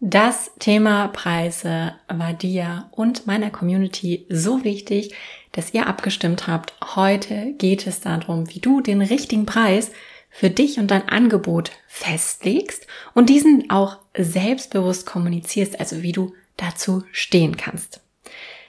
Das 0.00 0.52
Thema 0.60 1.08
Preise 1.08 1.92
war 2.06 2.32
dir 2.32 2.88
und 2.92 3.26
meiner 3.26 3.50
Community 3.50 4.26
so 4.28 4.62
wichtig, 4.62 5.12
dass 5.50 5.74
ihr 5.74 5.88
abgestimmt 5.88 6.46
habt. 6.46 6.72
Heute 6.94 7.54
geht 7.58 7.84
es 7.84 8.00
darum, 8.00 8.48
wie 8.54 8.60
du 8.60 8.80
den 8.80 9.02
richtigen 9.02 9.44
Preis 9.44 9.90
für 10.30 10.50
dich 10.50 10.78
und 10.78 10.92
dein 10.92 11.08
Angebot 11.08 11.72
festlegst 11.88 12.86
und 13.14 13.28
diesen 13.28 13.70
auch 13.70 13.98
selbstbewusst 14.16 15.04
kommunizierst, 15.04 15.80
also 15.80 16.00
wie 16.00 16.12
du 16.12 16.32
dazu 16.56 17.02
stehen 17.10 17.56
kannst. 17.56 18.00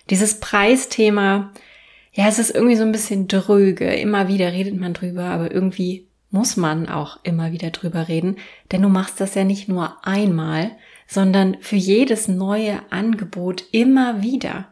Dieses 0.10 0.40
Preisthema, 0.40 1.54
ja, 2.12 2.28
es 2.28 2.40
ist 2.40 2.56
irgendwie 2.56 2.76
so 2.76 2.84
ein 2.84 2.92
bisschen 2.92 3.28
dröge. 3.28 3.94
Immer 3.94 4.30
wieder 4.30 4.52
redet 4.52 4.80
man 4.80 4.96
drüber, 4.96 5.26
aber 5.26 5.52
irgendwie 5.52 6.08
muss 6.32 6.58
man 6.58 6.90
auch 6.90 7.20
immer 7.22 7.52
wieder 7.52 7.70
drüber 7.70 8.08
reden, 8.08 8.38
denn 8.72 8.82
du 8.82 8.90
machst 8.90 9.20
das 9.20 9.36
ja 9.36 9.44
nicht 9.44 9.68
nur 9.68 9.96
einmal, 10.04 10.72
sondern 11.10 11.58
für 11.60 11.76
jedes 11.76 12.28
neue 12.28 12.80
Angebot 12.92 13.64
immer 13.72 14.22
wieder. 14.22 14.72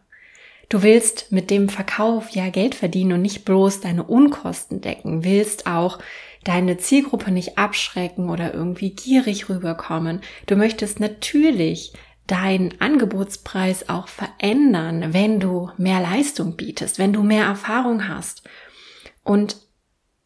Du 0.70 0.84
willst 0.84 1.32
mit 1.32 1.50
dem 1.50 1.68
Verkauf 1.68 2.30
ja 2.30 2.50
Geld 2.50 2.76
verdienen 2.76 3.14
und 3.14 3.23
nicht 3.23 3.44
bloß 3.44 3.82
deine 3.82 4.04
Unkosten 4.04 4.80
decken, 4.80 5.23
willst 5.23 5.66
auch 5.66 5.98
deine 6.44 6.78
Zielgruppe 6.78 7.31
nicht 7.31 7.58
abschrecken 7.58 8.30
oder 8.30 8.54
irgendwie 8.54 8.92
gierig 8.92 9.50
rüberkommen. 9.50 10.22
Du 10.45 10.55
möchtest 10.55 11.00
natürlich 11.00 11.94
deinen 12.28 12.80
Angebotspreis 12.80 13.90
auch 13.90 14.08
verändern, 14.08 15.14
wenn 15.14 15.40
du 15.40 15.72
mehr 15.78 16.02
Leistung 16.02 16.56
bietest, 16.56 17.00
wenn 17.00 17.14
du 17.14 17.23
mehr 17.23 17.45
Erfahrung 17.45 18.08
hast. 18.08 18.44
Und 19.23 19.58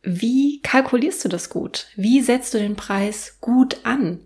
wie 0.04 0.62
kalkulierst 0.62 1.24
du 1.24 1.30
das 1.30 1.50
gut? 1.50 1.88
Wie 1.96 2.20
setzt 2.20 2.54
du 2.54 2.58
den 2.58 2.76
Preis 2.76 3.38
gut 3.40 3.78
an? 3.84 4.22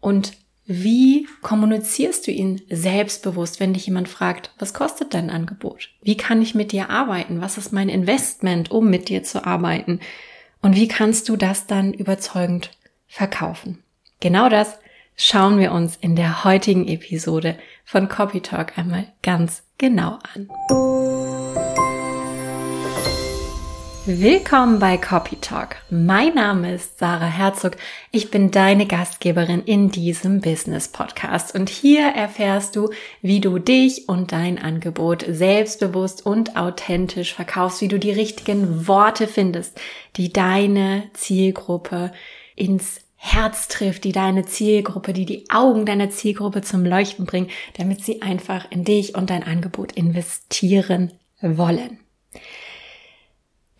Und 0.00 0.34
wie 0.64 1.26
kommunizierst 1.40 2.26
du 2.26 2.30
ihn 2.30 2.62
selbstbewusst, 2.70 3.58
wenn 3.58 3.74
dich 3.74 3.86
jemand 3.86 4.08
fragt, 4.08 4.52
was 4.58 4.74
kostet 4.74 5.12
dein 5.12 5.30
Angebot? 5.30 5.90
Wie 6.02 6.16
kann 6.16 6.40
ich 6.40 6.54
mit 6.54 6.72
dir 6.72 6.88
arbeiten? 6.88 7.40
Was 7.40 7.58
ist 7.58 7.72
mein 7.72 7.88
Investment, 7.88 8.70
um 8.70 8.88
mit 8.88 9.08
dir 9.08 9.24
zu 9.24 9.44
arbeiten? 9.44 10.00
Und 10.60 10.76
wie 10.76 10.88
kannst 10.88 11.28
du 11.28 11.36
das 11.36 11.66
dann 11.66 11.92
überzeugend 11.92 12.70
verkaufen? 13.08 13.82
Genau 14.20 14.48
das 14.48 14.78
schauen 15.16 15.58
wir 15.58 15.72
uns 15.72 15.96
in 15.96 16.14
der 16.14 16.44
heutigen 16.44 16.86
Episode 16.86 17.58
von 17.84 18.08
Copy 18.08 18.40
Talk 18.40 18.78
einmal 18.78 19.06
ganz 19.22 19.64
genau 19.78 20.18
an. 20.34 21.71
Willkommen 24.04 24.80
bei 24.80 24.96
Copy 24.96 25.36
Talk. 25.36 25.76
Mein 25.88 26.34
Name 26.34 26.74
ist 26.74 26.98
Sarah 26.98 27.24
Herzog. 27.24 27.76
Ich 28.10 28.32
bin 28.32 28.50
deine 28.50 28.86
Gastgeberin 28.86 29.62
in 29.62 29.92
diesem 29.92 30.40
Business 30.40 30.88
Podcast 30.88 31.54
und 31.54 31.68
hier 31.68 32.08
erfährst 32.08 32.74
du, 32.74 32.90
wie 33.20 33.40
du 33.40 33.60
dich 33.60 34.08
und 34.08 34.32
dein 34.32 34.58
Angebot 34.58 35.24
selbstbewusst 35.28 36.26
und 36.26 36.56
authentisch 36.56 37.32
verkaufst, 37.32 37.80
wie 37.80 37.86
du 37.86 38.00
die 38.00 38.10
richtigen 38.10 38.88
Worte 38.88 39.28
findest, 39.28 39.80
die 40.16 40.32
deine 40.32 41.04
Zielgruppe 41.12 42.10
ins 42.56 43.02
Herz 43.14 43.68
trifft, 43.68 44.02
die 44.02 44.10
deine 44.10 44.44
Zielgruppe, 44.44 45.12
die 45.12 45.26
die 45.26 45.48
Augen 45.48 45.86
deiner 45.86 46.10
Zielgruppe 46.10 46.62
zum 46.62 46.84
Leuchten 46.84 47.24
bringen, 47.24 47.50
damit 47.78 48.04
sie 48.04 48.20
einfach 48.20 48.68
in 48.68 48.82
dich 48.82 49.14
und 49.14 49.30
dein 49.30 49.44
Angebot 49.44 49.92
investieren 49.92 51.12
wollen. 51.40 52.00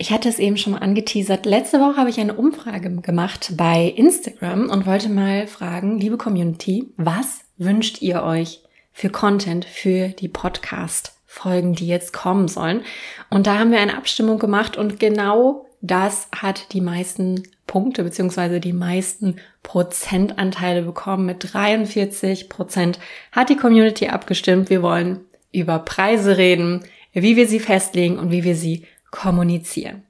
Ich 0.03 0.11
hatte 0.11 0.29
es 0.29 0.41
eben 0.41 0.57
schon 0.57 0.73
mal 0.73 0.81
angeteasert. 0.81 1.47
Letzte 1.47 1.79
Woche 1.79 1.97
habe 1.97 2.11
ich 2.11 2.19
eine 2.19 2.35
Umfrage 2.35 2.91
gemacht 2.91 3.53
bei 3.57 3.85
Instagram 3.85 4.69
und 4.69 4.85
wollte 4.85 5.09
mal 5.09 5.47
fragen, 5.47 5.97
liebe 6.01 6.17
Community, 6.17 6.89
was 6.97 7.43
wünscht 7.57 8.03
ihr 8.03 8.25
euch 8.25 8.63
für 8.93 9.11
Content 9.11 9.65
für 9.65 10.09
die 10.09 10.27
Podcast 10.27 11.15
Folgen, 11.25 11.77
die 11.77 11.87
jetzt 11.87 12.13
kommen 12.13 12.49
sollen? 12.49 12.83
Und 13.31 13.47
da 13.47 13.61
haben 13.61 13.71
wir 13.71 13.79
eine 13.79 13.97
Abstimmung 13.97 14.41
gemacht 14.41 14.77
und 14.77 14.99
genau 14.99 15.67
das 15.83 16.27
hat 16.35 16.73
die 16.73 16.81
meisten 16.81 17.45
Punkte 17.69 18.03
beziehungsweise 18.03 18.59
die 18.59 18.73
meisten 18.73 19.37
Prozentanteile 19.63 20.83
bekommen. 20.83 21.27
Mit 21.27 21.53
43 21.53 22.49
Prozent 22.49 22.99
hat 23.31 23.51
die 23.51 23.57
Community 23.57 24.09
abgestimmt. 24.09 24.69
Wir 24.69 24.83
wollen 24.83 25.21
über 25.53 25.79
Preise 25.79 26.39
reden, 26.39 26.83
wie 27.13 27.37
wir 27.37 27.47
sie 27.47 27.61
festlegen 27.61 28.19
und 28.19 28.33
wie 28.33 28.43
wir 28.43 28.57
sie 28.57 28.85
kommunizieren. 29.13 30.03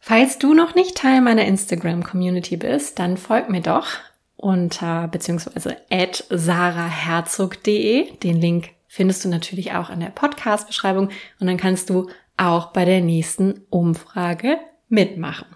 Falls 0.00 0.38
du 0.38 0.52
noch 0.52 0.74
nicht 0.74 0.98
Teil 0.98 1.22
meiner 1.22 1.46
Instagram-Community 1.46 2.58
bist, 2.58 2.98
dann 2.98 3.16
folg 3.16 3.48
mir 3.48 3.62
doch 3.62 3.86
unter 4.36 5.08
beziehungsweise 5.08 5.78
at 5.90 6.26
saraherzog.de. 6.28 8.14
Den 8.18 8.38
Link 8.38 8.72
findest 8.86 9.24
du 9.24 9.30
natürlich 9.30 9.72
auch 9.72 9.88
in 9.88 10.00
der 10.00 10.10
Podcast-Beschreibung 10.10 11.08
und 11.40 11.46
dann 11.46 11.56
kannst 11.56 11.88
du 11.88 12.10
auch 12.36 12.66
bei 12.72 12.84
der 12.84 13.00
nächsten 13.00 13.62
Umfrage 13.70 14.58
mitmachen. 14.90 15.46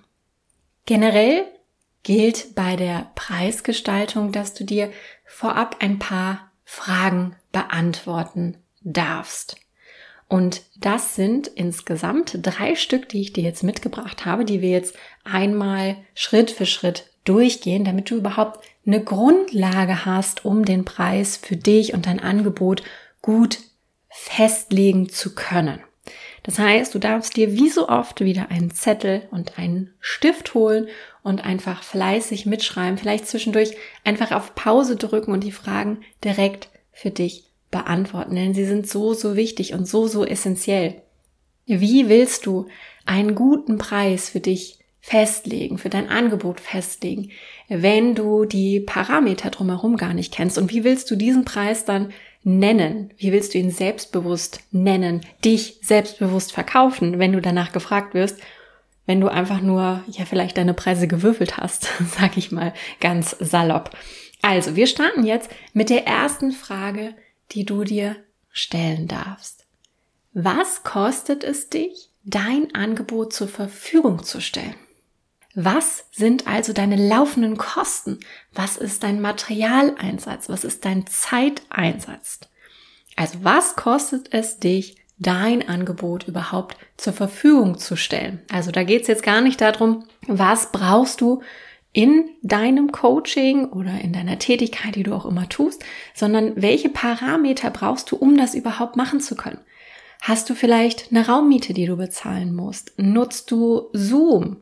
Generell 0.87 1.45
gilt 2.03 2.55
bei 2.55 2.77
der 2.77 3.11
Preisgestaltung, 3.15 4.33
dass 4.33 4.55
du 4.55 4.65
dir 4.65 4.91
vorab 5.27 5.77
ein 5.81 5.99
paar 5.99 6.51
Fragen 6.65 7.37
beantworten 7.53 8.57
darfst. 8.81 9.57
Und 10.29 10.63
das 10.79 11.15
sind 11.15 11.47
insgesamt 11.47 12.39
drei 12.43 12.75
Stück, 12.75 13.09
die 13.09 13.21
ich 13.21 13.33
dir 13.33 13.43
jetzt 13.43 13.65
mitgebracht 13.65 14.27
habe, 14.27 14.45
die 14.45 14.61
wir 14.61 14.71
jetzt 14.71 14.95
einmal 15.25 15.97
Schritt 16.15 16.51
für 16.51 16.67
Schritt 16.67 17.11
durchgehen, 17.25 17.85
damit 17.85 18.11
du 18.11 18.17
überhaupt 18.17 18.65
eine 18.87 19.03
Grundlage 19.03 20.05
hast, 20.05 20.45
um 20.45 20.65
den 20.65 20.85
Preis 20.85 21.37
für 21.37 21.57
dich 21.57 21.95
und 21.95 22.07
dein 22.07 22.21
Angebot 22.21 22.83
gut 23.23 23.59
festlegen 24.09 25.09
zu 25.09 25.35
können. 25.35 25.81
Das 26.43 26.59
heißt, 26.59 26.95
du 26.95 26.99
darfst 26.99 27.37
dir 27.37 27.53
wie 27.53 27.69
so 27.69 27.89
oft 27.89 28.21
wieder 28.21 28.51
einen 28.51 28.71
Zettel 28.71 29.23
und 29.31 29.59
einen 29.59 29.93
Stift 30.01 30.55
holen 30.55 30.89
und 31.23 31.45
einfach 31.45 31.83
fleißig 31.83 32.47
mitschreiben, 32.47 32.97
vielleicht 32.97 33.27
zwischendurch 33.27 33.77
einfach 34.05 34.33
auf 34.33 34.55
Pause 34.55 34.97
drücken 34.97 35.33
und 35.33 35.45
die 35.45 35.53
Fragen 35.53 36.01
direkt 36.25 36.71
für 36.93 37.11
dich 37.11 37.48
beantworten, 37.71 38.35
denn 38.35 38.55
sie 38.55 38.65
sind 38.65 38.89
so, 38.89 39.15
so 39.15 39.37
wichtig 39.37 39.75
und 39.75 39.87
so, 39.87 40.07
so 40.07 40.25
essentiell. 40.25 41.03
Wie 41.67 42.09
willst 42.09 42.47
du 42.47 42.67
einen 43.05 43.35
guten 43.35 43.79
Preis 43.79 44.31
für 44.31 44.41
dich 44.41 44.79
festlegen, 45.01 45.79
für 45.79 45.89
dein 45.89 46.09
Angebot 46.09 46.61
festlegen, 46.61 47.31
wenn 47.69 48.15
du 48.15 48.45
die 48.45 48.81
Parameter 48.81 49.51
drumherum 49.51 49.97
gar 49.97 50.15
nicht 50.15 50.33
kennst? 50.33 50.59
Und 50.59 50.73
wie 50.73 50.85
willst 50.85 51.11
du 51.11 51.17
diesen 51.17 51.45
Preis 51.45 51.85
dann 51.85 52.13
nennen? 52.43 53.13
Wie 53.19 53.33
willst 53.33 53.55
du 53.55 53.59
ihn 53.59 53.71
selbstbewusst 53.71 54.61
nennen, 54.71 55.21
dich 55.45 55.79
selbstbewusst 55.83 56.53
verkaufen, 56.53 57.19
wenn 57.19 57.33
du 57.33 57.41
danach 57.41 57.73
gefragt 57.73 58.15
wirst? 58.15 58.41
Wenn 59.07 59.21
du 59.21 59.29
einfach 59.29 59.61
nur, 59.63 60.05
ja, 60.11 60.27
vielleicht 60.27 60.59
deine 60.59 60.75
Preise 60.75 61.09
gewürfelt 61.09 61.57
hast, 61.57 61.89
sag 62.19 62.37
ich 62.37 62.53
mal 62.53 62.75
ganz 63.01 63.37
salopp. 63.41 63.91
Also, 64.43 64.77
wir 64.77 64.87
starten 64.87 65.25
jetzt 65.25 65.51
mit 65.73 65.91
der 65.91 66.07
ersten 66.07 66.53
Frage, 66.53 67.15
die 67.53 67.65
du 67.65 67.85
dir 67.85 68.17
stellen 68.51 69.09
darfst. 69.09 69.67
Was 70.33 70.83
kostet 70.83 71.45
es 71.45 71.69
dich, 71.69 72.11
dein 72.25 72.75
Angebot 72.75 73.33
zur 73.33 73.49
Verfügung 73.49 74.23
zu 74.23 74.41
stellen? 74.41 74.75
Was 75.55 76.05
sind 76.13 76.47
also 76.47 76.73
deine 76.73 76.97
laufenden 76.97 77.57
Kosten? 77.57 78.21
Was 78.53 78.77
ist 78.77 79.03
dein 79.03 79.21
Materialeinsatz? 79.21 80.49
Was 80.49 80.63
ist 80.63 80.85
dein 80.85 81.07
Zeiteinsatz? 81.07 82.41
Also 83.17 83.39
was 83.43 83.75
kostet 83.75 84.33
es 84.33 84.59
dich, 84.59 84.97
dein 85.19 85.69
Angebot 85.69 86.29
überhaupt 86.29 86.77
zur 86.97 87.13
Verfügung 87.13 87.79
zu 87.79 87.97
stellen? 87.97 88.41
Also 88.53 88.71
da 88.71 88.85
geht 88.85 89.03
es 89.03 89.09
jetzt 89.09 89.25
gar 89.25 89.41
nicht 89.41 89.61
darum, 89.61 90.05
was 90.27 90.71
brauchst 90.71 91.21
du 91.21 91.43
in 91.93 92.31
deinem 92.43 92.93
Coaching 92.93 93.67
oder 93.67 94.01
in 94.01 94.13
deiner 94.13 94.39
Tätigkeit, 94.39 94.95
die 94.95 95.03
du 95.03 95.15
auch 95.15 95.27
immer 95.27 95.49
tust, 95.49 95.85
sondern 96.15 96.53
welche 96.61 96.89
Parameter 96.89 97.71
brauchst 97.71 98.11
du, 98.11 98.17
um 98.17 98.37
das 98.37 98.55
überhaupt 98.55 98.97
machen 98.97 99.21
zu 99.21 99.35
können? 99.37 99.61
Hast 100.21 100.51
du 100.51 100.55
vielleicht 100.55 101.11
eine 101.11 101.27
Raummiete, 101.27 101.73
die 101.73 101.87
du 101.87 101.97
bezahlen 101.97 102.55
musst? 102.55 102.93
Nutzt 102.99 103.51
du 103.51 103.89
Zoom? 103.93 104.59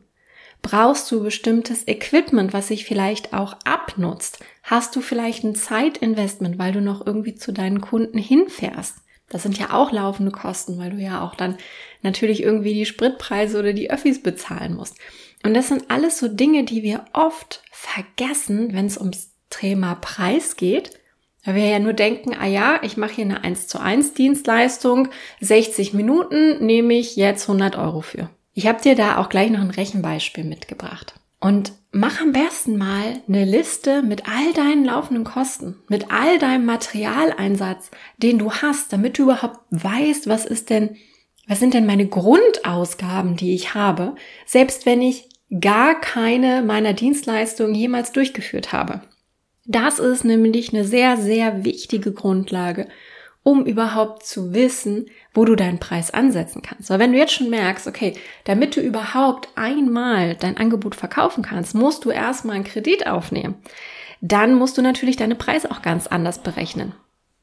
Brauchst 0.61 1.11
du 1.11 1.23
bestimmtes 1.23 1.87
Equipment, 1.87 2.53
was 2.53 2.69
sich 2.69 2.85
vielleicht 2.85 3.33
auch 3.33 3.55
abnutzt? 3.63 4.39
Hast 4.63 4.95
du 4.95 5.01
vielleicht 5.01 5.43
ein 5.43 5.55
Zeitinvestment, 5.55 6.59
weil 6.59 6.73
du 6.73 6.81
noch 6.81 7.05
irgendwie 7.05 7.35
zu 7.35 7.51
deinen 7.51 7.81
Kunden 7.81 8.17
hinfährst? 8.17 8.97
Das 9.29 9.43
sind 9.43 9.57
ja 9.57 9.73
auch 9.73 9.91
laufende 9.91 10.31
Kosten, 10.31 10.77
weil 10.77 10.91
du 10.91 10.97
ja 10.97 11.21
auch 11.21 11.35
dann 11.35 11.57
natürlich 12.01 12.41
irgendwie 12.41 12.73
die 12.73 12.85
Spritpreise 12.85 13.59
oder 13.59 13.73
die 13.73 13.91
Öffis 13.91 14.21
bezahlen 14.21 14.75
musst. 14.75 14.95
Und 15.43 15.53
das 15.53 15.67
sind 15.67 15.89
alles 15.89 16.17
so 16.19 16.27
Dinge, 16.27 16.63
die 16.63 16.83
wir 16.83 17.05
oft 17.13 17.63
vergessen, 17.71 18.73
wenn 18.73 18.85
es 18.85 18.97
ums 18.97 19.31
Thema 19.49 19.95
Preis 19.95 20.55
geht. 20.55 20.91
Weil 21.45 21.55
wir 21.55 21.67
ja 21.67 21.79
nur 21.79 21.93
denken, 21.93 22.35
ah 22.37 22.45
ja, 22.45 22.79
ich 22.83 22.97
mache 22.97 23.13
hier 23.13 23.25
eine 23.25 23.43
1 23.43 23.67
zu 23.67 23.79
1 23.79 24.13
Dienstleistung, 24.13 25.09
60 25.39 25.93
Minuten 25.93 26.65
nehme 26.65 26.95
ich 26.95 27.15
jetzt 27.15 27.47
100 27.47 27.77
Euro 27.77 28.01
für. 28.01 28.29
Ich 28.53 28.67
habe 28.67 28.81
dir 28.81 28.95
da 28.95 29.17
auch 29.17 29.29
gleich 29.29 29.49
noch 29.49 29.61
ein 29.61 29.71
Rechenbeispiel 29.71 30.43
mitgebracht. 30.43 31.13
Und 31.39 31.71
mach 31.91 32.19
am 32.19 32.31
besten 32.33 32.77
mal 32.77 33.21
eine 33.27 33.45
Liste 33.45 34.01
mit 34.01 34.27
all 34.27 34.53
deinen 34.53 34.83
laufenden 34.83 35.23
Kosten, 35.23 35.75
mit 35.87 36.11
all 36.11 36.39
deinem 36.39 36.65
Materialeinsatz, 36.65 37.91
den 38.17 38.39
du 38.39 38.51
hast, 38.51 38.91
damit 38.91 39.17
du 39.17 39.23
überhaupt 39.23 39.59
weißt, 39.69 40.27
was 40.27 40.45
ist 40.45 40.69
denn, 40.69 40.97
was 41.47 41.59
sind 41.59 41.73
denn 41.73 41.85
meine 41.85 42.07
Grundausgaben, 42.07 43.35
die 43.37 43.55
ich 43.55 43.73
habe, 43.73 44.15
selbst 44.45 44.85
wenn 44.85 45.01
ich 45.01 45.29
gar 45.61 45.99
keine 45.99 46.61
meiner 46.61 46.93
Dienstleistungen 46.93 47.73
jemals 47.73 48.11
durchgeführt 48.11 48.73
habe. 48.73 49.01
Das 49.65 49.99
ist 49.99 50.23
nämlich 50.23 50.73
eine 50.73 50.83
sehr, 50.83 51.17
sehr 51.17 51.63
wichtige 51.63 52.11
Grundlage, 52.11 52.87
um 53.43 53.65
überhaupt 53.65 54.25
zu 54.25 54.53
wissen, 54.53 55.05
wo 55.33 55.45
du 55.45 55.55
deinen 55.55 55.79
Preis 55.79 56.11
ansetzen 56.11 56.61
kannst. 56.61 56.89
Weil 56.89 56.99
wenn 56.99 57.13
du 57.13 57.17
jetzt 57.17 57.33
schon 57.33 57.49
merkst, 57.49 57.87
okay, 57.87 58.13
damit 58.43 58.75
du 58.75 58.81
überhaupt 58.81 59.47
einmal 59.55 60.35
dein 60.35 60.57
Angebot 60.57 60.95
verkaufen 60.95 61.43
kannst, 61.43 61.75
musst 61.75 62.03
du 62.03 62.11
erstmal 62.11 62.57
einen 62.57 62.65
Kredit 62.65 63.07
aufnehmen. 63.07 63.55
Dann 64.19 64.55
musst 64.55 64.77
du 64.77 64.81
natürlich 64.81 65.15
deine 65.15 65.35
Preise 65.35 65.71
auch 65.71 65.81
ganz 65.81 66.07
anders 66.07 66.39
berechnen. 66.39 66.93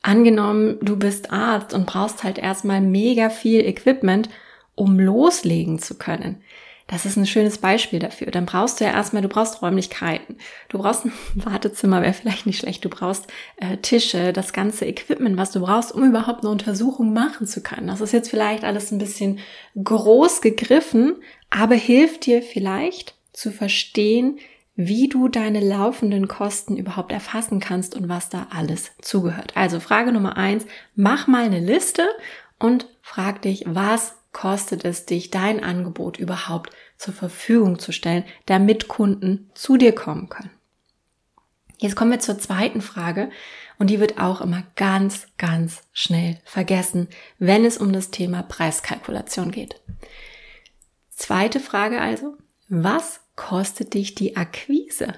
Angenommen, 0.05 0.77
du 0.83 0.99
bist 0.99 1.33
Arzt 1.33 1.73
und 1.73 1.87
brauchst 1.87 2.25
halt 2.25 2.37
erstmal 2.37 2.83
mega 2.83 3.31
viel 3.31 3.65
Equipment, 3.65 4.29
um 4.75 5.01
loslegen 5.01 5.79
zu 5.79 5.95
können. 5.97 6.43
Das 6.87 7.07
ist 7.07 7.17
ein 7.17 7.27
schönes 7.27 7.57
Beispiel 7.57 8.01
dafür. 8.01 8.31
Dann 8.31 8.45
brauchst 8.45 8.79
du 8.79 8.85
ja 8.85 8.91
erstmal, 8.91 9.23
du 9.23 9.31
brauchst 9.31 9.63
Räumlichkeiten. 9.63 10.37
Du 10.69 10.77
brauchst 10.77 11.07
ein 11.07 11.13
Wartezimmer, 11.37 12.03
wäre 12.03 12.13
vielleicht 12.13 12.45
nicht 12.45 12.59
schlecht. 12.59 12.85
Du 12.85 12.91
brauchst 12.91 13.29
äh, 13.57 13.79
Tische, 13.79 14.35
das 14.35 14.53
ganze 14.53 14.85
Equipment, 14.85 15.39
was 15.39 15.53
du 15.53 15.61
brauchst, 15.61 15.93
um 15.93 16.05
überhaupt 16.05 16.41
eine 16.41 16.51
Untersuchung 16.51 17.15
machen 17.15 17.47
zu 17.47 17.63
können. 17.63 17.87
Das 17.87 18.03
ist 18.03 18.13
jetzt 18.13 18.29
vielleicht 18.29 18.63
alles 18.63 18.93
ein 18.93 18.99
bisschen 18.99 19.39
groß 19.83 20.43
gegriffen, 20.43 21.15
aber 21.49 21.77
hilft 21.77 22.27
dir 22.27 22.43
vielleicht 22.43 23.15
zu 23.33 23.51
verstehen, 23.53 24.39
wie 24.77 25.09
du 25.09 25.29
deine 25.29 25.61
laufenden 25.61 26.27
Kosten 26.27 26.77
überhaupt 26.77 27.13
erfassen 27.13 27.61
kannst 27.61 27.95
und 27.95 28.09
was 28.09 28.29
da 28.29 28.49
alles 28.51 28.91
zugehört. 29.01 29.57
Also 29.57 29.79
Frage 29.81 30.13
Nummer 30.13 30.37
eins, 30.37 30.67
mach 30.97 31.27
mal 31.27 31.45
eine 31.45 31.61
Liste 31.61 32.09
und 32.59 32.89
frag 33.01 33.43
dich, 33.43 33.65
was 33.67 34.17
kostet 34.33 34.85
es 34.85 35.07
dich, 35.07 35.31
dein 35.31 35.63
Angebot 35.63 36.19
überhaupt 36.19 36.71
zur 36.99 37.15
Verfügung 37.15 37.79
zu 37.79 37.93
stellen, 37.93 38.25
damit 38.47 38.89
Kunden 38.89 39.51
zu 39.55 39.77
dir 39.77 39.95
kommen 39.95 40.29
können. 40.29 40.51
Jetzt 41.79 41.97
kommen 41.97 42.11
wir 42.11 42.21
zur 42.21 42.39
zweiten 42.39 42.81
Frage 42.81 43.31
und 43.79 43.91
die 43.91 44.01
wird 44.01 44.19
auch 44.19 44.41
immer 44.41 44.65
ganz, 44.77 45.27
ganz 45.39 45.83
schnell 45.93 46.39
vergessen, 46.45 47.09
wenn 47.39 47.65
es 47.65 47.79
um 47.79 47.93
das 47.93 48.11
Thema 48.11 48.43
Preiskalkulation 48.43 49.51
geht. 49.51 49.81
Zweite 51.11 51.61
Frage 51.61 52.01
also, 52.01 52.37
was 52.69 53.21
kostet 53.37 53.95
dich 53.95 54.15
die 54.15 54.37
Akquise? 54.37 55.15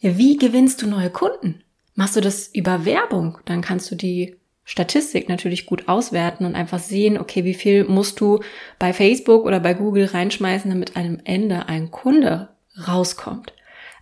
Wie 0.00 0.36
gewinnst 0.36 0.82
du 0.82 0.86
neue 0.86 1.10
Kunden? 1.10 1.62
Machst 1.94 2.16
du 2.16 2.20
das 2.20 2.48
über 2.48 2.84
Werbung? 2.84 3.38
Dann 3.44 3.62
kannst 3.62 3.90
du 3.90 3.94
die 3.94 4.36
Statistik 4.64 5.28
natürlich 5.28 5.66
gut 5.66 5.88
auswerten 5.88 6.44
und 6.44 6.54
einfach 6.54 6.78
sehen, 6.78 7.18
okay, 7.18 7.44
wie 7.44 7.54
viel 7.54 7.84
musst 7.84 8.20
du 8.20 8.40
bei 8.78 8.92
Facebook 8.92 9.44
oder 9.44 9.60
bei 9.60 9.74
Google 9.74 10.06
reinschmeißen, 10.06 10.70
damit 10.70 10.96
einem 10.96 11.20
Ende 11.24 11.68
ein 11.68 11.90
Kunde 11.90 12.48
rauskommt. 12.88 13.52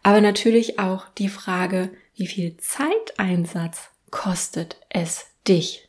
Aber 0.03 0.21
natürlich 0.21 0.79
auch 0.79 1.09
die 1.19 1.29
Frage, 1.29 1.91
wie 2.17 2.27
viel 2.27 2.57
Zeiteinsatz 2.57 3.91
kostet 4.11 4.77
es 4.89 5.27
dich? 5.47 5.89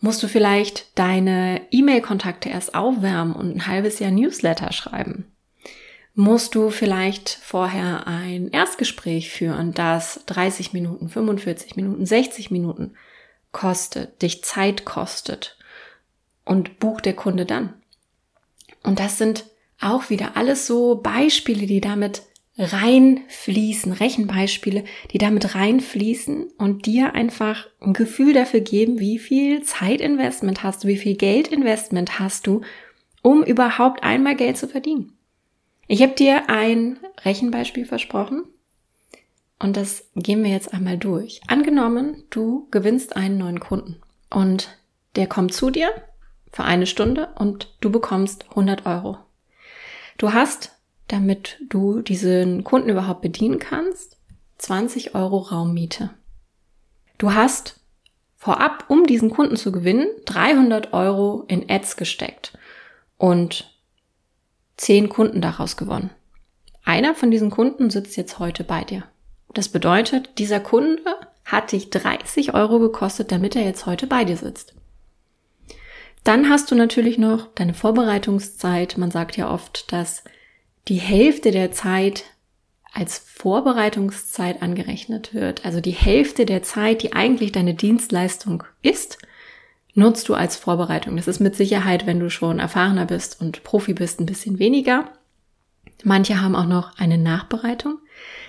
Musst 0.00 0.22
du 0.22 0.28
vielleicht 0.28 0.98
deine 0.98 1.60
E-Mail-Kontakte 1.70 2.48
erst 2.48 2.74
aufwärmen 2.74 3.34
und 3.34 3.54
ein 3.54 3.66
halbes 3.68 4.00
Jahr 4.00 4.10
Newsletter 4.10 4.72
schreiben? 4.72 5.31
Musst 6.14 6.54
du 6.54 6.70
vielleicht 6.70 7.30
vorher 7.30 8.06
ein 8.06 8.50
Erstgespräch 8.50 9.30
führen, 9.30 9.72
das 9.72 10.24
30 10.26 10.72
Minuten, 10.72 11.08
45 11.08 11.76
Minuten, 11.76 12.04
60 12.04 12.50
Minuten 12.50 12.94
kostet, 13.50 14.20
dich 14.20 14.44
Zeit 14.44 14.84
kostet 14.84 15.56
und 16.44 16.78
bucht 16.78 17.06
der 17.06 17.14
Kunde 17.14 17.46
dann. 17.46 17.74
Und 18.82 18.98
das 18.98 19.16
sind 19.16 19.46
auch 19.80 20.10
wieder 20.10 20.36
alles 20.36 20.66
so 20.66 20.96
Beispiele, 20.96 21.66
die 21.66 21.80
damit 21.80 22.22
reinfließen, 22.58 23.92
Rechenbeispiele, 23.92 24.84
die 25.12 25.18
damit 25.18 25.54
reinfließen 25.54 26.50
und 26.58 26.86
dir 26.86 27.14
einfach 27.14 27.66
ein 27.80 27.94
Gefühl 27.94 28.34
dafür 28.34 28.60
geben, 28.60 29.00
wie 29.00 29.18
viel 29.18 29.62
Zeitinvestment 29.62 30.62
hast 30.62 30.84
du, 30.84 30.88
wie 30.88 30.98
viel 30.98 31.16
Geldinvestment 31.16 32.18
hast 32.18 32.46
du, 32.46 32.60
um 33.22 33.42
überhaupt 33.42 34.02
einmal 34.02 34.36
Geld 34.36 34.58
zu 34.58 34.68
verdienen. 34.68 35.16
Ich 35.92 36.00
habe 36.00 36.14
dir 36.14 36.48
ein 36.48 36.98
Rechenbeispiel 37.22 37.84
versprochen 37.84 38.44
und 39.58 39.76
das 39.76 40.08
gehen 40.16 40.42
wir 40.42 40.50
jetzt 40.50 40.72
einmal 40.72 40.96
durch. 40.96 41.42
Angenommen, 41.48 42.24
du 42.30 42.66
gewinnst 42.70 43.14
einen 43.14 43.36
neuen 43.36 43.60
Kunden 43.60 44.00
und 44.30 44.78
der 45.16 45.26
kommt 45.26 45.52
zu 45.52 45.68
dir 45.68 45.90
für 46.50 46.64
eine 46.64 46.86
Stunde 46.86 47.28
und 47.34 47.76
du 47.82 47.92
bekommst 47.92 48.46
100 48.48 48.86
Euro. 48.86 49.18
Du 50.16 50.32
hast, 50.32 50.78
damit 51.08 51.58
du 51.68 52.00
diesen 52.00 52.64
Kunden 52.64 52.88
überhaupt 52.88 53.20
bedienen 53.20 53.58
kannst, 53.58 54.16
20 54.56 55.14
Euro 55.14 55.40
Raummiete. 55.40 56.08
Du 57.18 57.34
hast 57.34 57.80
vorab, 58.38 58.86
um 58.88 59.06
diesen 59.06 59.28
Kunden 59.28 59.56
zu 59.56 59.70
gewinnen, 59.70 60.06
300 60.24 60.94
Euro 60.94 61.44
in 61.48 61.68
Ads 61.68 61.98
gesteckt 61.98 62.56
und 63.18 63.71
10 64.82 65.08
Kunden 65.08 65.40
daraus 65.40 65.76
gewonnen. 65.76 66.10
Einer 66.84 67.14
von 67.14 67.30
diesen 67.30 67.50
Kunden 67.50 67.88
sitzt 67.88 68.16
jetzt 68.16 68.40
heute 68.40 68.64
bei 68.64 68.82
dir. 68.82 69.04
Das 69.54 69.68
bedeutet, 69.68 70.30
dieser 70.38 70.58
Kunde 70.58 71.02
hat 71.44 71.70
dich 71.70 71.90
30 71.90 72.54
Euro 72.54 72.80
gekostet, 72.80 73.30
damit 73.30 73.54
er 73.54 73.62
jetzt 73.62 73.86
heute 73.86 74.08
bei 74.08 74.24
dir 74.24 74.36
sitzt. 74.36 74.74
Dann 76.24 76.50
hast 76.50 76.72
du 76.72 76.74
natürlich 76.74 77.16
noch 77.16 77.46
deine 77.54 77.74
Vorbereitungszeit. 77.74 78.98
Man 78.98 79.12
sagt 79.12 79.36
ja 79.36 79.52
oft, 79.52 79.92
dass 79.92 80.24
die 80.88 81.00
Hälfte 81.00 81.52
der 81.52 81.70
Zeit 81.70 82.24
als 82.92 83.18
Vorbereitungszeit 83.18 84.62
angerechnet 84.62 85.32
wird. 85.32 85.64
Also 85.64 85.80
die 85.80 85.92
Hälfte 85.92 86.44
der 86.44 86.64
Zeit, 86.64 87.02
die 87.02 87.12
eigentlich 87.12 87.52
deine 87.52 87.74
Dienstleistung 87.74 88.64
ist, 88.82 89.18
nutzt 89.94 90.28
du 90.28 90.34
als 90.34 90.56
Vorbereitung. 90.56 91.16
Das 91.16 91.28
ist 91.28 91.40
mit 91.40 91.54
Sicherheit, 91.54 92.06
wenn 92.06 92.20
du 92.20 92.30
schon 92.30 92.58
erfahrener 92.58 93.06
bist 93.06 93.40
und 93.40 93.62
Profi 93.62 93.94
bist, 93.94 94.20
ein 94.20 94.26
bisschen 94.26 94.58
weniger. 94.58 95.10
Manche 96.04 96.40
haben 96.40 96.56
auch 96.56 96.66
noch 96.66 96.98
eine 96.98 97.18
Nachbereitung. 97.18 97.98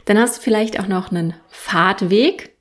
Dann 0.05 0.17
hast 0.17 0.37
du 0.37 0.41
vielleicht 0.41 0.79
auch 0.79 0.87
noch 0.87 1.11
einen 1.11 1.33
Fahrtweg. 1.49 2.55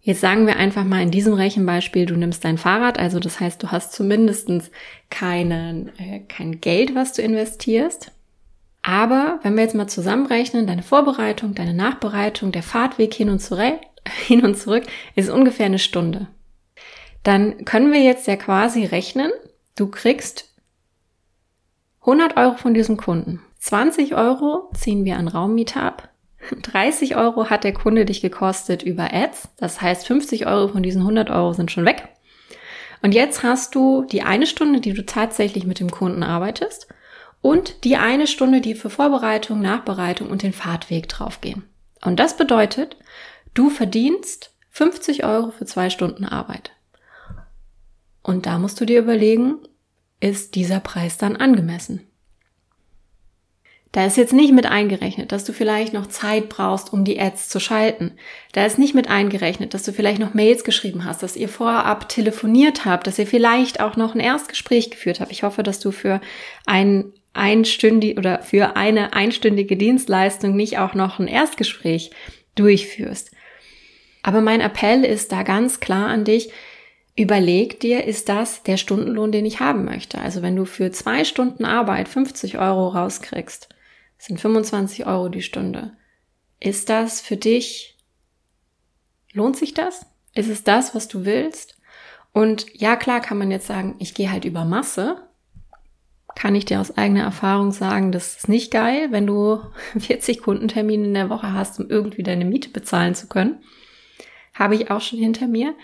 Jetzt 0.00 0.20
sagen 0.20 0.46
wir 0.46 0.56
einfach 0.56 0.84
mal 0.84 1.02
in 1.02 1.10
diesem 1.10 1.32
Rechenbeispiel, 1.32 2.04
du 2.04 2.14
nimmst 2.14 2.44
dein 2.44 2.58
Fahrrad, 2.58 2.98
also 2.98 3.20
das 3.20 3.40
heißt, 3.40 3.62
du 3.62 3.70
hast 3.70 3.94
zumindestens 3.94 4.70
keinen, 5.08 5.88
äh, 5.98 6.20
kein 6.28 6.60
Geld, 6.60 6.94
was 6.94 7.14
du 7.14 7.22
investierst. 7.22 8.12
Aber 8.82 9.40
wenn 9.42 9.54
wir 9.56 9.62
jetzt 9.62 9.74
mal 9.74 9.86
zusammenrechnen, 9.86 10.66
deine 10.66 10.82
Vorbereitung, 10.82 11.54
deine 11.54 11.72
Nachbereitung, 11.72 12.52
der 12.52 12.62
Fahrtweg 12.62 13.14
hin 13.14 13.30
und 13.30 13.40
zurück, 13.40 13.80
hin 14.26 14.44
und 14.44 14.58
zurück 14.58 14.84
ist 15.14 15.30
ungefähr 15.30 15.66
eine 15.66 15.78
Stunde. 15.78 16.28
Dann 17.24 17.64
können 17.64 17.92
wir 17.92 18.00
jetzt 18.00 18.26
ja 18.26 18.36
quasi 18.36 18.84
rechnen, 18.84 19.32
du 19.74 19.88
kriegst 19.88 20.54
100 22.00 22.36
Euro 22.36 22.56
von 22.56 22.74
diesem 22.74 22.96
Kunden. 22.96 23.40
20 23.58 24.14
Euro 24.14 24.70
ziehen 24.74 25.04
wir 25.06 25.16
an 25.16 25.26
Raummiete 25.26 25.80
ab. 25.80 26.10
30 26.62 27.16
Euro 27.16 27.48
hat 27.48 27.64
der 27.64 27.72
Kunde 27.72 28.04
dich 28.04 28.20
gekostet 28.20 28.82
über 28.82 29.12
Ads. 29.12 29.48
Das 29.56 29.80
heißt, 29.80 30.06
50 30.06 30.46
Euro 30.46 30.68
von 30.68 30.82
diesen 30.82 31.00
100 31.00 31.30
Euro 31.30 31.54
sind 31.54 31.72
schon 31.72 31.86
weg. 31.86 32.08
Und 33.02 33.12
jetzt 33.12 33.42
hast 33.42 33.74
du 33.74 34.04
die 34.04 34.22
eine 34.22 34.46
Stunde, 34.46 34.80
die 34.80 34.92
du 34.92 35.04
tatsächlich 35.04 35.66
mit 35.66 35.80
dem 35.80 35.90
Kunden 35.90 36.22
arbeitest 36.22 36.88
und 37.40 37.84
die 37.84 37.96
eine 37.96 38.26
Stunde, 38.26 38.60
die 38.60 38.74
für 38.74 38.90
Vorbereitung, 38.90 39.60
Nachbereitung 39.60 40.30
und 40.30 40.42
den 40.42 40.52
Fahrtweg 40.52 41.08
draufgehen. 41.08 41.64
Und 42.02 42.20
das 42.20 42.36
bedeutet, 42.36 42.96
du 43.54 43.70
verdienst 43.70 44.54
50 44.70 45.24
Euro 45.24 45.50
für 45.50 45.64
zwei 45.64 45.88
Stunden 45.88 46.24
Arbeit. 46.24 46.73
Und 48.24 48.46
da 48.46 48.58
musst 48.58 48.80
du 48.80 48.86
dir 48.86 48.98
überlegen, 48.98 49.58
ist 50.18 50.56
dieser 50.56 50.80
Preis 50.80 51.18
dann 51.18 51.36
angemessen? 51.36 52.00
Da 53.92 54.04
ist 54.06 54.16
jetzt 54.16 54.32
nicht 54.32 54.52
mit 54.52 54.66
eingerechnet, 54.66 55.30
dass 55.30 55.44
du 55.44 55.52
vielleicht 55.52 55.92
noch 55.92 56.08
Zeit 56.08 56.48
brauchst, 56.48 56.92
um 56.92 57.04
die 57.04 57.20
Ads 57.20 57.48
zu 57.48 57.60
schalten. 57.60 58.12
Da 58.50 58.66
ist 58.66 58.76
nicht 58.76 58.92
mit 58.92 59.08
eingerechnet, 59.08 59.72
dass 59.72 59.84
du 59.84 59.92
vielleicht 59.92 60.18
noch 60.18 60.34
Mails 60.34 60.64
geschrieben 60.64 61.04
hast, 61.04 61.22
dass 61.22 61.36
ihr 61.36 61.48
vorab 61.48 62.08
telefoniert 62.08 62.84
habt, 62.84 63.06
dass 63.06 63.20
ihr 63.20 63.26
vielleicht 63.26 63.78
auch 63.78 63.96
noch 63.96 64.16
ein 64.16 64.20
Erstgespräch 64.20 64.90
geführt 64.90 65.20
habt. 65.20 65.30
Ich 65.30 65.44
hoffe, 65.44 65.62
dass 65.62 65.78
du 65.78 65.92
für 65.92 66.20
ein 66.66 67.12
einstündig 67.34 68.16
oder 68.18 68.42
für 68.42 68.74
eine 68.76 69.12
einstündige 69.12 69.76
Dienstleistung 69.76 70.56
nicht 70.56 70.78
auch 70.78 70.94
noch 70.94 71.20
ein 71.20 71.28
Erstgespräch 71.28 72.10
durchführst. 72.56 73.30
Aber 74.24 74.40
mein 74.40 74.60
Appell 74.60 75.04
ist 75.04 75.30
da 75.30 75.42
ganz 75.42 75.78
klar 75.78 76.08
an 76.08 76.24
dich, 76.24 76.50
Überleg 77.16 77.78
dir, 77.78 78.04
ist 78.04 78.28
das 78.28 78.64
der 78.64 78.76
Stundenlohn, 78.76 79.30
den 79.30 79.46
ich 79.46 79.60
haben 79.60 79.84
möchte? 79.84 80.18
Also 80.18 80.42
wenn 80.42 80.56
du 80.56 80.64
für 80.64 80.90
zwei 80.90 81.24
Stunden 81.24 81.64
Arbeit 81.64 82.08
50 82.08 82.58
Euro 82.58 82.88
rauskriegst, 82.88 83.68
sind 84.18 84.40
25 84.40 85.06
Euro 85.06 85.28
die 85.28 85.42
Stunde. 85.42 85.96
Ist 86.58 86.88
das 86.88 87.20
für 87.20 87.36
dich, 87.36 87.96
lohnt 89.32 89.56
sich 89.56 89.74
das? 89.74 90.06
Ist 90.34 90.48
es 90.48 90.64
das, 90.64 90.94
was 90.94 91.06
du 91.06 91.24
willst? 91.24 91.78
Und 92.32 92.66
ja, 92.74 92.96
klar 92.96 93.20
kann 93.20 93.38
man 93.38 93.52
jetzt 93.52 93.68
sagen, 93.68 93.94
ich 94.00 94.14
gehe 94.14 94.32
halt 94.32 94.44
über 94.44 94.64
Masse. 94.64 95.28
Kann 96.34 96.56
ich 96.56 96.64
dir 96.64 96.80
aus 96.80 96.96
eigener 96.96 97.22
Erfahrung 97.22 97.70
sagen, 97.70 98.10
das 98.10 98.38
ist 98.38 98.48
nicht 98.48 98.72
geil, 98.72 99.12
wenn 99.12 99.26
du 99.26 99.60
40 99.98 100.42
Kundentermine 100.42 101.04
in 101.04 101.14
der 101.14 101.30
Woche 101.30 101.52
hast, 101.52 101.78
um 101.78 101.88
irgendwie 101.88 102.24
deine 102.24 102.44
Miete 102.44 102.70
bezahlen 102.70 103.14
zu 103.14 103.28
können. 103.28 103.62
Habe 104.52 104.74
ich 104.74 104.90
auch 104.90 105.00
schon 105.00 105.20
hinter 105.20 105.46
mir. 105.46 105.74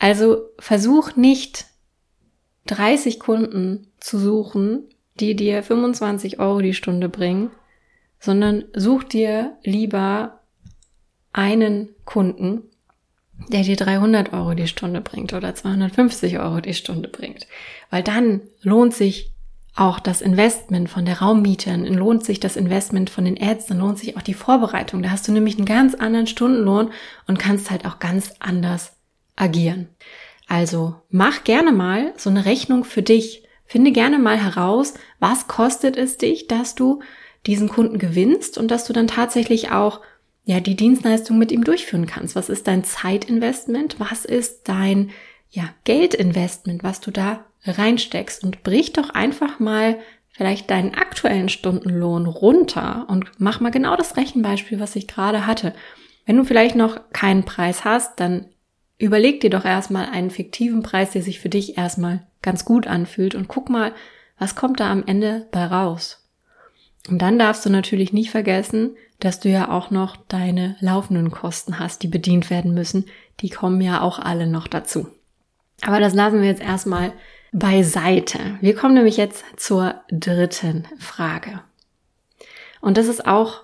Also 0.00 0.48
versuch 0.58 1.14
nicht 1.14 1.66
30 2.66 3.20
Kunden 3.20 3.86
zu 4.00 4.18
suchen, 4.18 4.88
die 5.20 5.36
dir 5.36 5.62
25 5.62 6.40
Euro 6.40 6.60
die 6.60 6.74
Stunde 6.74 7.08
bringen, 7.08 7.50
sondern 8.18 8.64
such 8.74 9.04
dir 9.04 9.58
lieber 9.62 10.40
einen 11.32 11.90
Kunden, 12.06 12.62
der 13.48 13.62
dir 13.62 13.76
300 13.76 14.32
Euro 14.32 14.54
die 14.54 14.66
Stunde 14.66 15.02
bringt 15.02 15.34
oder 15.34 15.54
250 15.54 16.38
Euro 16.38 16.60
die 16.60 16.74
Stunde 16.74 17.08
bringt. 17.08 17.46
Weil 17.90 18.02
dann 18.02 18.40
lohnt 18.62 18.94
sich 18.94 19.32
auch 19.76 20.00
das 20.00 20.22
Investment 20.22 20.88
von 20.88 21.04
der 21.04 21.20
Raummiete, 21.20 21.76
lohnt 21.76 22.24
sich 22.24 22.40
das 22.40 22.56
Investment 22.56 23.10
von 23.10 23.26
den 23.26 23.36
dann 23.36 23.78
lohnt 23.78 23.98
sich 23.98 24.16
auch 24.16 24.22
die 24.22 24.34
Vorbereitung. 24.34 25.02
Da 25.02 25.10
hast 25.10 25.28
du 25.28 25.32
nämlich 25.32 25.56
einen 25.56 25.66
ganz 25.66 25.94
anderen 25.94 26.26
Stundenlohn 26.26 26.90
und 27.26 27.38
kannst 27.38 27.70
halt 27.70 27.84
auch 27.84 27.98
ganz 27.98 28.32
anders 28.38 28.96
agieren. 29.40 29.88
Also 30.46 30.96
mach 31.10 31.44
gerne 31.44 31.72
mal 31.72 32.12
so 32.16 32.30
eine 32.30 32.44
Rechnung 32.44 32.84
für 32.84 33.02
dich. 33.02 33.44
Finde 33.66 33.92
gerne 33.92 34.18
mal 34.18 34.36
heraus, 34.36 34.94
was 35.20 35.46
kostet 35.46 35.96
es 35.96 36.18
dich, 36.18 36.48
dass 36.48 36.74
du 36.74 37.00
diesen 37.46 37.68
Kunden 37.68 37.98
gewinnst 37.98 38.58
und 38.58 38.70
dass 38.70 38.84
du 38.84 38.92
dann 38.92 39.06
tatsächlich 39.06 39.70
auch 39.70 40.00
ja 40.44 40.58
die 40.60 40.74
Dienstleistung 40.74 41.38
mit 41.38 41.52
ihm 41.52 41.64
durchführen 41.64 42.06
kannst. 42.06 42.34
Was 42.34 42.48
ist 42.48 42.66
dein 42.66 42.84
Zeitinvestment? 42.84 44.00
Was 44.00 44.24
ist 44.24 44.68
dein 44.68 45.10
ja 45.50 45.68
Geldinvestment, 45.84 46.82
was 46.82 47.00
du 47.00 47.10
da 47.10 47.44
reinsteckst 47.64 48.42
und 48.42 48.62
brich 48.62 48.92
doch 48.92 49.10
einfach 49.10 49.58
mal 49.60 49.98
vielleicht 50.32 50.70
deinen 50.70 50.94
aktuellen 50.94 51.48
Stundenlohn 51.48 52.26
runter 52.26 53.06
und 53.08 53.30
mach 53.38 53.60
mal 53.60 53.70
genau 53.70 53.96
das 53.96 54.16
Rechenbeispiel, 54.16 54.80
was 54.80 54.96
ich 54.96 55.06
gerade 55.06 55.46
hatte. 55.46 55.74
Wenn 56.24 56.36
du 56.36 56.44
vielleicht 56.44 56.76
noch 56.76 57.10
keinen 57.12 57.44
Preis 57.44 57.84
hast, 57.84 58.18
dann 58.20 58.46
Überleg 59.00 59.40
dir 59.40 59.48
doch 59.48 59.64
erstmal 59.64 60.10
einen 60.10 60.30
fiktiven 60.30 60.82
Preis, 60.82 61.12
der 61.12 61.22
sich 61.22 61.40
für 61.40 61.48
dich 61.48 61.78
erstmal 61.78 62.20
ganz 62.42 62.66
gut 62.66 62.86
anfühlt 62.86 63.34
und 63.34 63.48
guck 63.48 63.70
mal, 63.70 63.94
was 64.38 64.54
kommt 64.54 64.78
da 64.78 64.92
am 64.92 65.04
Ende 65.06 65.48
bei 65.52 65.64
raus. 65.64 66.28
Und 67.08 67.22
dann 67.22 67.38
darfst 67.38 67.64
du 67.64 67.70
natürlich 67.70 68.12
nicht 68.12 68.30
vergessen, 68.30 68.94
dass 69.18 69.40
du 69.40 69.48
ja 69.48 69.70
auch 69.70 69.90
noch 69.90 70.16
deine 70.28 70.76
laufenden 70.80 71.30
Kosten 71.30 71.78
hast, 71.78 72.02
die 72.02 72.08
bedient 72.08 72.50
werden 72.50 72.74
müssen. 72.74 73.06
Die 73.40 73.48
kommen 73.48 73.80
ja 73.80 74.02
auch 74.02 74.18
alle 74.18 74.46
noch 74.46 74.68
dazu. 74.68 75.08
Aber 75.80 75.98
das 75.98 76.12
lassen 76.12 76.42
wir 76.42 76.48
jetzt 76.48 76.62
erstmal 76.62 77.14
beiseite. 77.52 78.58
Wir 78.60 78.74
kommen 78.74 78.92
nämlich 78.92 79.16
jetzt 79.16 79.44
zur 79.56 79.94
dritten 80.10 80.86
Frage. 80.98 81.62
Und 82.82 82.98
das 82.98 83.06
ist 83.06 83.26
auch 83.26 83.62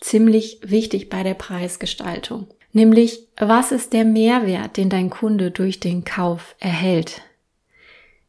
ziemlich 0.00 0.60
wichtig 0.62 1.08
bei 1.08 1.22
der 1.22 1.34
Preisgestaltung. 1.34 2.48
Nämlich, 2.72 3.28
was 3.38 3.72
ist 3.72 3.92
der 3.92 4.04
Mehrwert, 4.04 4.76
den 4.76 4.90
dein 4.90 5.10
Kunde 5.10 5.50
durch 5.50 5.80
den 5.80 6.04
Kauf 6.04 6.54
erhält? 6.60 7.22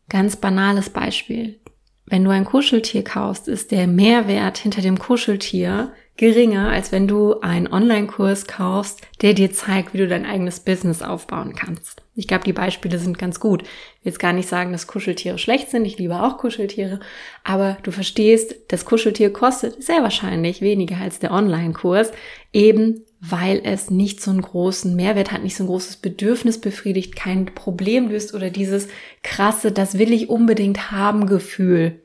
Ganz 0.10 0.36
banales 0.36 0.89
Beispiel. 0.89 1.60
Wenn 2.05 2.24
du 2.24 2.31
ein 2.31 2.45
Kuscheltier 2.45 3.03
kaufst, 3.03 3.48
ist 3.48 3.71
der 3.71 3.88
Mehrwert 3.88 4.57
hinter 4.57 4.81
dem 4.81 5.00
Kuscheltier 5.00 5.93
geringer, 6.21 6.69
als 6.69 6.91
wenn 6.91 7.07
du 7.07 7.39
einen 7.39 7.65
Online-Kurs 7.65 8.45
kaufst, 8.45 9.01
der 9.23 9.33
dir 9.33 9.51
zeigt, 9.51 9.95
wie 9.95 9.97
du 9.97 10.07
dein 10.07 10.27
eigenes 10.27 10.59
Business 10.59 11.01
aufbauen 11.01 11.55
kannst. 11.55 12.03
Ich 12.13 12.27
glaube, 12.27 12.43
die 12.43 12.53
Beispiele 12.53 12.99
sind 12.99 13.17
ganz 13.17 13.39
gut. 13.39 13.63
Ich 13.63 14.05
will 14.05 14.11
jetzt 14.11 14.19
gar 14.19 14.31
nicht 14.31 14.47
sagen, 14.47 14.71
dass 14.71 14.85
Kuscheltiere 14.85 15.39
schlecht 15.39 15.71
sind. 15.71 15.83
Ich 15.83 15.97
liebe 15.97 16.21
auch 16.21 16.37
Kuscheltiere. 16.37 16.99
Aber 17.43 17.79
du 17.81 17.89
verstehst, 17.89 18.53
das 18.67 18.85
Kuscheltier 18.85 19.33
kostet 19.33 19.81
sehr 19.81 20.03
wahrscheinlich 20.03 20.61
weniger 20.61 20.97
als 20.97 21.17
der 21.17 21.31
Online-Kurs, 21.31 22.11
eben 22.53 23.03
weil 23.19 23.59
es 23.63 23.89
nicht 23.89 24.21
so 24.21 24.29
einen 24.29 24.43
großen 24.43 24.95
Mehrwert 24.95 25.31
hat, 25.31 25.41
nicht 25.41 25.55
so 25.55 25.63
ein 25.63 25.67
großes 25.67 25.97
Bedürfnis 25.97 26.61
befriedigt, 26.61 27.15
kein 27.15 27.45
Problem 27.45 28.09
löst 28.09 28.35
oder 28.35 28.51
dieses 28.51 28.89
krasse, 29.23 29.71
das 29.71 29.97
will 29.97 30.13
ich 30.13 30.29
unbedingt 30.29 30.91
haben 30.91 31.25
Gefühl 31.25 31.99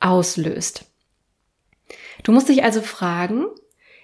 auslöst. 0.00 0.91
Du 2.22 2.32
musst 2.32 2.48
dich 2.48 2.64
also 2.64 2.80
fragen, 2.80 3.46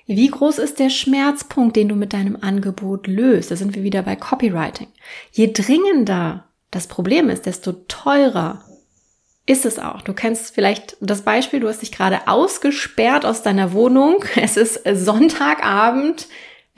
wie 0.07 0.29
groß 0.29 0.59
ist 0.59 0.79
der 0.79 0.91
Schmerzpunkt, 0.91 1.77
den 1.77 1.89
du 1.89 1.95
mit 1.95 2.13
deinem 2.13 2.37
Angebot 2.41 3.07
löst? 3.07 3.51
Da 3.51 3.57
sind 3.57 3.75
wir 3.75 3.83
wieder 3.83 4.03
bei 4.03 4.17
Copywriting. 4.17 4.89
Je 5.33 5.53
dringender 5.53 6.45
das 6.71 6.87
Problem 6.87 7.29
ist, 7.29 7.47
desto 7.47 7.73
teurer 7.89 8.65
ist 9.47 9.65
es 9.65 9.79
auch. 9.79 10.03
Du 10.03 10.13
kennst 10.13 10.55
vielleicht 10.55 10.97
das 11.01 11.23
Beispiel, 11.23 11.61
du 11.61 11.69
hast 11.69 11.83
dich 11.83 11.93
gerade 11.93 12.27
ausgesperrt 12.27 13.25
aus 13.25 13.43
deiner 13.43 13.73
Wohnung. 13.73 14.25
Es 14.37 14.57
ist 14.57 14.83
Sonntagabend, 14.85 16.29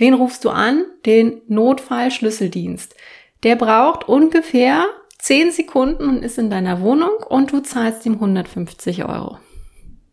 Wen 0.01 0.15
rufst 0.15 0.47
du 0.47 0.49
an? 0.49 0.87
Den 1.05 1.43
Notfallschlüsseldienst. 1.49 2.95
Der 3.43 3.55
braucht 3.55 4.09
ungefähr 4.09 4.87
10 5.19 5.53
Sekunden 5.53 6.09
und 6.09 6.23
ist 6.23 6.39
in 6.39 6.49
deiner 6.49 6.81
Wohnung 6.81 7.11
und 7.29 7.53
du 7.53 7.61
zahlst 7.61 8.07
ihm 8.07 8.15
150 8.15 9.05
Euro. 9.05 9.39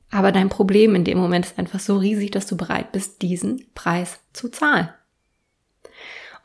Aber 0.09 0.31
dein 0.31 0.49
Problem 0.49 0.95
in 0.95 1.03
dem 1.03 1.17
Moment 1.17 1.45
ist 1.45 1.59
einfach 1.59 1.79
so 1.79 1.97
riesig, 1.97 2.31
dass 2.31 2.47
du 2.47 2.55
bereit 2.55 2.91
bist, 2.91 3.21
diesen 3.21 3.65
Preis 3.73 4.19
zu 4.33 4.49
zahlen. 4.49 4.89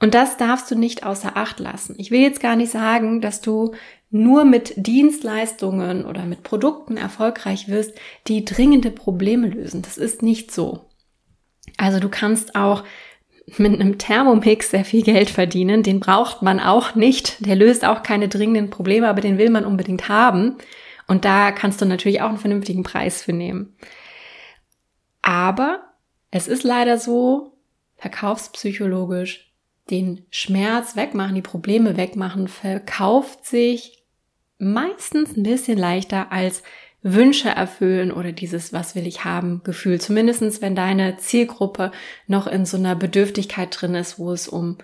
Und 0.01 0.15
das 0.15 0.37
darfst 0.37 0.69
du 0.69 0.75
nicht 0.75 1.07
außer 1.07 1.37
Acht 1.37 1.61
lassen. 1.61 1.95
Ich 1.97 2.11
will 2.11 2.21
jetzt 2.21 2.41
gar 2.41 2.57
nicht 2.57 2.73
sagen, 2.73 3.21
dass 3.21 3.41
du 3.41 3.73
nur 4.11 4.45
mit 4.45 4.75
Dienstleistungen 4.77 6.05
oder 6.05 6.25
mit 6.25 6.43
Produkten 6.43 6.97
erfolgreich 6.97 7.69
wirst, 7.69 7.95
die 8.27 8.45
dringende 8.45 8.91
Probleme 8.91 9.47
lösen. 9.47 9.81
Das 9.81 9.99
ist 9.99 10.23
nicht 10.23 10.51
so. 10.51 10.87
Also 11.79 12.01
du 12.01 12.09
kannst 12.09 12.57
auch 12.57 12.83
mit 13.59 13.73
einem 13.73 13.99
Thermomix 13.99 14.71
sehr 14.71 14.85
viel 14.85 15.03
Geld 15.03 15.31
verdienen. 15.31 15.83
Den 15.83 16.01
braucht 16.01 16.43
man 16.43 16.61
auch 16.61 16.95
nicht. 16.95 17.47
Der 17.47 17.57
löst 17.57 17.85
auch 17.85 18.03
keine 18.03 18.29
dringenden 18.29 18.71
Probleme, 18.71 19.09
aber 19.09 19.21
den 19.21 19.39
will 19.39 19.51
man 19.51 19.65
unbedingt 19.65 20.09
haben. 20.09 20.57
Und 21.13 21.27
da 21.27 21.53
kannst 21.53 21.79
du 21.79 21.85
natürlich 21.85 22.23
auch 22.23 22.31
einen 22.31 22.39
vernünftigen 22.39 22.85
Preis 22.85 23.23
für 23.23 23.35
nehmen. 23.35 23.77
Aber 25.21 25.83
es 26.31 26.49
ist 26.49 26.63
leider 26.63 26.97
so, 26.97 27.53
verkaufspsychologisch, 27.97 29.53
den 29.91 30.25
Schmerz 30.31 30.97
wegmachen, 30.97 31.35
die 31.35 31.43
Probleme 31.43 31.99
wegmachen, 31.99 32.49
verkauft 32.49 33.45
sich 33.45 34.07
meistens 34.57 35.37
ein 35.37 35.43
bisschen 35.43 35.77
leichter 35.77 36.33
als 36.33 36.63
Wünsche 37.03 37.51
erfüllen 37.51 38.11
oder 38.11 38.33
dieses 38.33 38.73
Was 38.73 38.95
will 38.95 39.07
ich 39.07 39.23
haben 39.23 39.61
Gefühl. 39.65 40.01
Zumindestens, 40.01 40.63
wenn 40.63 40.75
deine 40.75 41.19
Zielgruppe 41.19 41.93
noch 42.27 42.47
in 42.47 42.65
so 42.65 42.79
einer 42.79 42.97
Bedürftigkeit 42.97 43.69
drin 43.79 43.97
ist, 43.97 44.19
wo 44.19 44.33
es 44.33 44.49
um 44.49 44.79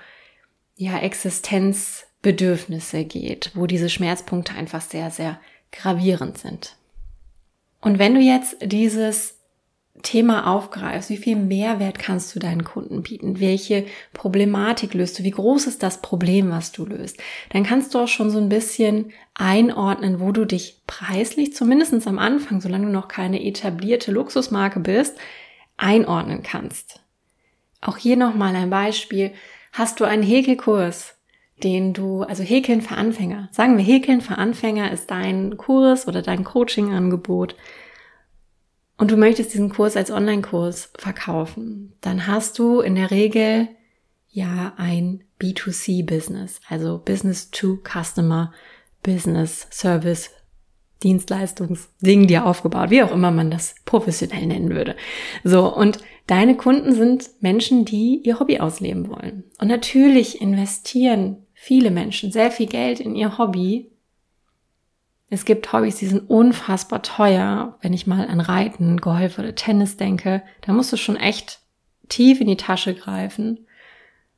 ja 0.76 0.98
Existenzbedürfnisse 0.98 3.06
geht, 3.06 3.50
wo 3.54 3.66
diese 3.66 3.88
Schmerzpunkte 3.88 4.52
einfach 4.52 4.82
sehr, 4.82 5.10
sehr 5.10 5.40
gravierend 5.72 6.38
sind. 6.38 6.76
Und 7.80 7.98
wenn 7.98 8.14
du 8.14 8.20
jetzt 8.20 8.56
dieses 8.62 9.38
Thema 10.02 10.46
aufgreifst, 10.46 11.10
wie 11.10 11.16
viel 11.16 11.36
Mehrwert 11.36 11.98
kannst 11.98 12.34
du 12.34 12.38
deinen 12.38 12.64
Kunden 12.64 13.02
bieten, 13.02 13.40
welche 13.40 13.86
Problematik 14.12 14.94
löst 14.94 15.18
du, 15.18 15.24
wie 15.24 15.30
groß 15.30 15.66
ist 15.66 15.82
das 15.82 16.00
Problem, 16.00 16.50
was 16.50 16.72
du 16.72 16.86
löst, 16.86 17.18
dann 17.50 17.64
kannst 17.64 17.94
du 17.94 18.00
auch 18.00 18.08
schon 18.08 18.30
so 18.30 18.38
ein 18.38 18.48
bisschen 18.48 19.12
einordnen, 19.34 20.20
wo 20.20 20.32
du 20.32 20.44
dich 20.44 20.82
preislich, 20.86 21.54
zumindest 21.54 22.06
am 22.06 22.18
Anfang, 22.18 22.60
solange 22.60 22.86
du 22.86 22.92
noch 22.92 23.08
keine 23.08 23.44
etablierte 23.44 24.12
Luxusmarke 24.12 24.80
bist, 24.80 25.16
einordnen 25.76 26.42
kannst. 26.42 27.00
Auch 27.80 27.96
hier 27.96 28.16
nochmal 28.16 28.54
ein 28.56 28.70
Beispiel. 28.70 29.32
Hast 29.72 30.00
du 30.00 30.04
einen 30.04 30.22
Häkelkurs, 30.22 31.17
den 31.62 31.92
du, 31.92 32.22
also 32.22 32.42
Häkeln 32.42 32.82
für 32.82 32.96
Anfänger, 32.96 33.48
sagen 33.52 33.76
wir 33.76 33.84
Häkeln 33.84 34.20
für 34.20 34.38
Anfänger 34.38 34.92
ist 34.92 35.10
dein 35.10 35.56
Kurs 35.56 36.06
oder 36.06 36.22
dein 36.22 36.44
Coaching-Angebot, 36.44 37.56
und 38.98 39.12
du 39.12 39.16
möchtest 39.16 39.54
diesen 39.54 39.70
Kurs 39.70 39.96
als 39.96 40.10
Online-Kurs 40.10 40.92
verkaufen, 40.98 41.94
dann 42.00 42.26
hast 42.26 42.58
du 42.58 42.80
in 42.80 42.96
der 42.96 43.12
Regel 43.12 43.68
ja 44.28 44.74
ein 44.76 45.22
B2C-Business, 45.40 46.60
also 46.68 46.98
Business 46.98 47.50
to 47.50 47.78
Customer, 47.84 48.52
Business, 49.04 49.68
Service, 49.70 50.30
Dienstleistungsding 51.04 52.26
dir 52.26 52.44
aufgebaut, 52.44 52.90
wie 52.90 53.04
auch 53.04 53.12
immer 53.12 53.30
man 53.30 53.52
das 53.52 53.76
professionell 53.84 54.46
nennen 54.46 54.70
würde. 54.70 54.96
So, 55.44 55.72
und 55.72 55.98
deine 56.26 56.56
Kunden 56.56 56.92
sind 56.92 57.30
Menschen, 57.40 57.84
die 57.84 58.20
ihr 58.24 58.40
Hobby 58.40 58.58
ausleben 58.58 59.08
wollen. 59.08 59.44
Und 59.60 59.68
natürlich 59.68 60.40
investieren 60.40 61.46
viele 61.60 61.90
Menschen 61.90 62.30
sehr 62.30 62.52
viel 62.52 62.66
Geld 62.66 63.00
in 63.00 63.16
ihr 63.16 63.36
Hobby, 63.36 63.90
Es 65.28 65.44
gibt 65.44 65.72
Hobbys, 65.72 65.96
die 65.96 66.06
sind 66.06 66.30
unfassbar 66.30 67.02
teuer. 67.02 67.76
Wenn 67.82 67.92
ich 67.92 68.06
mal 68.06 68.26
an 68.28 68.40
Reiten, 68.40 68.98
Golf 68.98 69.38
oder 69.38 69.54
Tennis 69.54 69.96
denke, 69.96 70.42
da 70.62 70.72
musst 70.72 70.92
du 70.92 70.96
schon 70.96 71.16
echt 71.16 71.58
tief 72.08 72.40
in 72.40 72.46
die 72.46 72.56
Tasche 72.56 72.94
greifen. 72.94 73.66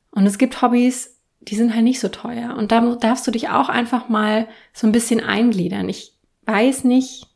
Und 0.09 0.25
es 0.25 0.37
gibt 0.37 0.61
Hobbys, 0.61 1.21
die 1.39 1.55
sind 1.55 1.73
halt 1.73 1.83
nicht 1.83 1.99
so 1.99 2.09
teuer. 2.09 2.55
Und 2.57 2.71
da 2.71 2.81
darfst 2.95 3.25
du 3.27 3.31
dich 3.31 3.49
auch 3.49 3.69
einfach 3.69 4.09
mal 4.09 4.47
so 4.73 4.87
ein 4.87 4.91
bisschen 4.91 5.21
eingliedern. 5.21 5.87
Ich 5.87 6.17
weiß 6.47 6.83
nicht, 6.83 7.27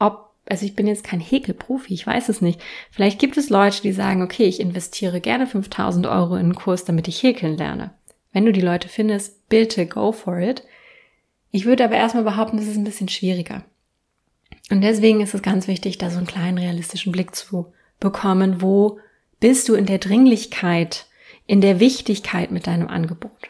ob, 0.00 0.34
also 0.48 0.64
ich 0.64 0.74
bin 0.74 0.88
jetzt 0.88 1.04
kein 1.04 1.20
Häkelprofi, 1.20 1.94
ich 1.94 2.06
weiß 2.06 2.30
es 2.30 2.40
nicht. 2.40 2.60
Vielleicht 2.90 3.20
gibt 3.20 3.36
es 3.36 3.50
Leute, 3.50 3.82
die 3.82 3.92
sagen, 3.92 4.22
okay, 4.22 4.46
ich 4.46 4.60
investiere 4.60 5.20
gerne 5.20 5.46
5000 5.46 6.06
Euro 6.06 6.34
in 6.34 6.46
einen 6.46 6.54
Kurs, 6.56 6.84
damit 6.84 7.06
ich 7.06 7.22
häkeln 7.22 7.56
lerne. 7.56 7.94
Wenn 8.36 8.44
du 8.44 8.52
die 8.52 8.60
Leute 8.60 8.90
findest, 8.90 9.48
bitte 9.48 9.86
go 9.86 10.12
for 10.12 10.38
it. 10.38 10.62
Ich 11.52 11.64
würde 11.64 11.86
aber 11.86 11.94
erstmal 11.94 12.24
behaupten, 12.24 12.58
das 12.58 12.66
ist 12.66 12.76
ein 12.76 12.84
bisschen 12.84 13.08
schwieriger. 13.08 13.64
Und 14.70 14.82
deswegen 14.82 15.22
ist 15.22 15.32
es 15.32 15.40
ganz 15.40 15.68
wichtig, 15.68 15.96
da 15.96 16.10
so 16.10 16.18
einen 16.18 16.26
kleinen 16.26 16.58
realistischen 16.58 17.12
Blick 17.12 17.34
zu 17.34 17.72
bekommen, 17.98 18.60
wo 18.60 19.00
bist 19.40 19.70
du 19.70 19.74
in 19.74 19.86
der 19.86 19.96
Dringlichkeit, 19.96 21.06
in 21.46 21.62
der 21.62 21.80
Wichtigkeit 21.80 22.50
mit 22.50 22.66
deinem 22.66 22.88
Angebot. 22.88 23.48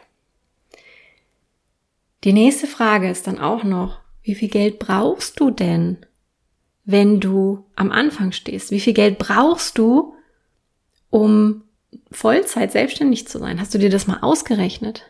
Die 2.23 2.31
nächste 2.31 2.65
Frage 2.65 3.09
ist 3.09 3.27
dann 3.27 3.39
auch 3.39 3.65
noch, 3.65 3.99
wie 4.23 4.35
viel 4.35 4.47
Geld 4.47 4.79
brauchst 4.79 5.37
du 5.41 5.51
denn, 5.51 5.97
wenn 6.85 7.19
du 7.19 7.65
am 7.75 7.91
Anfang 7.91 8.31
stehst? 8.31 8.71
Wie 8.71 8.79
viel 8.79 8.93
Geld 8.93 9.17
brauchst 9.17 9.77
du, 9.77 10.13
um 11.09 11.63
Vollzeit 12.11 12.71
selbstständig 12.71 13.27
zu 13.27 13.39
sein? 13.39 13.59
Hast 13.59 13.73
du 13.73 13.77
dir 13.77 13.89
das 13.89 14.07
mal 14.07 14.19
ausgerechnet? 14.21 15.03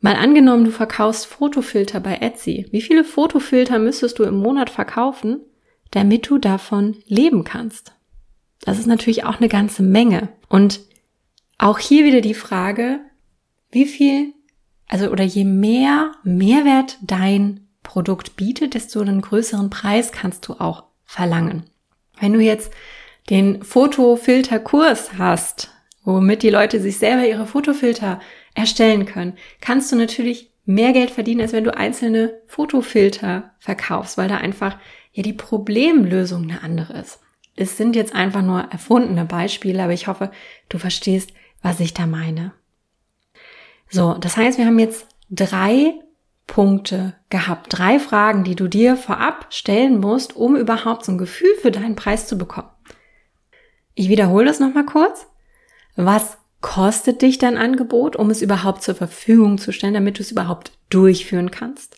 Mal 0.00 0.14
angenommen, 0.14 0.64
du 0.64 0.70
verkaufst 0.70 1.26
Fotofilter 1.26 2.00
bei 2.00 2.16
Etsy. 2.16 2.66
Wie 2.70 2.82
viele 2.82 3.04
Fotofilter 3.04 3.78
müsstest 3.78 4.18
du 4.18 4.24
im 4.24 4.36
Monat 4.36 4.70
verkaufen, 4.70 5.40
damit 5.90 6.28
du 6.28 6.38
davon 6.38 6.96
leben 7.06 7.42
kannst? 7.44 7.92
Das 8.60 8.78
ist 8.78 8.86
natürlich 8.86 9.24
auch 9.24 9.38
eine 9.38 9.48
ganze 9.48 9.82
Menge. 9.82 10.28
Und 10.48 10.80
auch 11.58 11.78
hier 11.78 12.04
wieder 12.04 12.20
die 12.20 12.34
Frage, 12.34 13.00
wie 13.70 13.86
viel, 13.86 14.34
also 14.86 15.08
oder 15.08 15.24
je 15.24 15.44
mehr 15.44 16.12
Mehrwert 16.22 16.98
dein 17.02 17.68
Produkt 17.82 18.36
bietet, 18.36 18.74
desto 18.74 19.00
einen 19.00 19.20
größeren 19.20 19.70
Preis 19.70 20.12
kannst 20.12 20.46
du 20.46 20.54
auch 20.54 20.84
verlangen. 21.04 21.64
Wenn 22.20 22.32
du 22.32 22.40
jetzt 22.40 22.72
den 23.30 23.62
Fotofilterkurs 23.62 25.14
hast, 25.18 25.70
womit 26.14 26.42
die 26.42 26.50
Leute 26.50 26.80
sich 26.80 26.98
selber 26.98 27.26
ihre 27.26 27.46
Fotofilter 27.46 28.20
erstellen 28.54 29.06
können, 29.06 29.34
kannst 29.60 29.92
du 29.92 29.96
natürlich 29.96 30.50
mehr 30.64 30.92
Geld 30.92 31.10
verdienen, 31.10 31.40
als 31.40 31.52
wenn 31.52 31.64
du 31.64 31.76
einzelne 31.76 32.40
Fotofilter 32.46 33.54
verkaufst, 33.58 34.18
weil 34.18 34.28
da 34.28 34.36
einfach 34.36 34.76
ja 35.12 35.22
die 35.22 35.32
Problemlösung 35.32 36.44
eine 36.44 36.62
andere 36.62 36.98
ist. 36.98 37.20
Es 37.56 37.76
sind 37.76 37.96
jetzt 37.96 38.14
einfach 38.14 38.42
nur 38.42 38.60
erfundene 38.70 39.24
Beispiele, 39.24 39.82
aber 39.82 39.92
ich 39.92 40.06
hoffe, 40.06 40.30
du 40.68 40.78
verstehst, 40.78 41.32
was 41.62 41.80
ich 41.80 41.94
da 41.94 42.06
meine. 42.06 42.52
So, 43.90 44.14
das 44.14 44.36
heißt, 44.36 44.58
wir 44.58 44.66
haben 44.66 44.78
jetzt 44.78 45.06
drei 45.30 45.94
Punkte 46.46 47.14
gehabt, 47.30 47.66
drei 47.70 47.98
Fragen, 47.98 48.44
die 48.44 48.54
du 48.54 48.68
dir 48.68 48.96
vorab 48.96 49.46
stellen 49.50 49.98
musst, 49.98 50.36
um 50.36 50.56
überhaupt 50.56 51.04
so 51.04 51.12
ein 51.12 51.18
Gefühl 51.18 51.54
für 51.60 51.70
deinen 51.70 51.96
Preis 51.96 52.26
zu 52.26 52.38
bekommen. 52.38 52.70
Ich 53.94 54.08
wiederhole 54.08 54.46
das 54.46 54.60
nochmal 54.60 54.86
kurz. 54.86 55.26
Was 56.00 56.38
kostet 56.60 57.22
dich 57.22 57.38
dein 57.38 57.56
Angebot, 57.56 58.14
um 58.14 58.30
es 58.30 58.40
überhaupt 58.40 58.84
zur 58.84 58.94
Verfügung 58.94 59.58
zu 59.58 59.72
stellen, 59.72 59.94
damit 59.94 60.18
du 60.18 60.22
es 60.22 60.30
überhaupt 60.30 60.70
durchführen 60.90 61.50
kannst? 61.50 61.96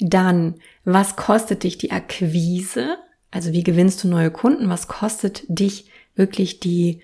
Dann, 0.00 0.54
was 0.86 1.16
kostet 1.16 1.64
dich 1.64 1.76
die 1.76 1.90
Akquise? 1.90 2.96
Also 3.30 3.52
wie 3.52 3.62
gewinnst 3.62 4.02
du 4.02 4.08
neue 4.08 4.30
Kunden? 4.30 4.70
Was 4.70 4.88
kostet 4.88 5.42
dich 5.48 5.90
wirklich 6.14 6.60
die 6.60 7.02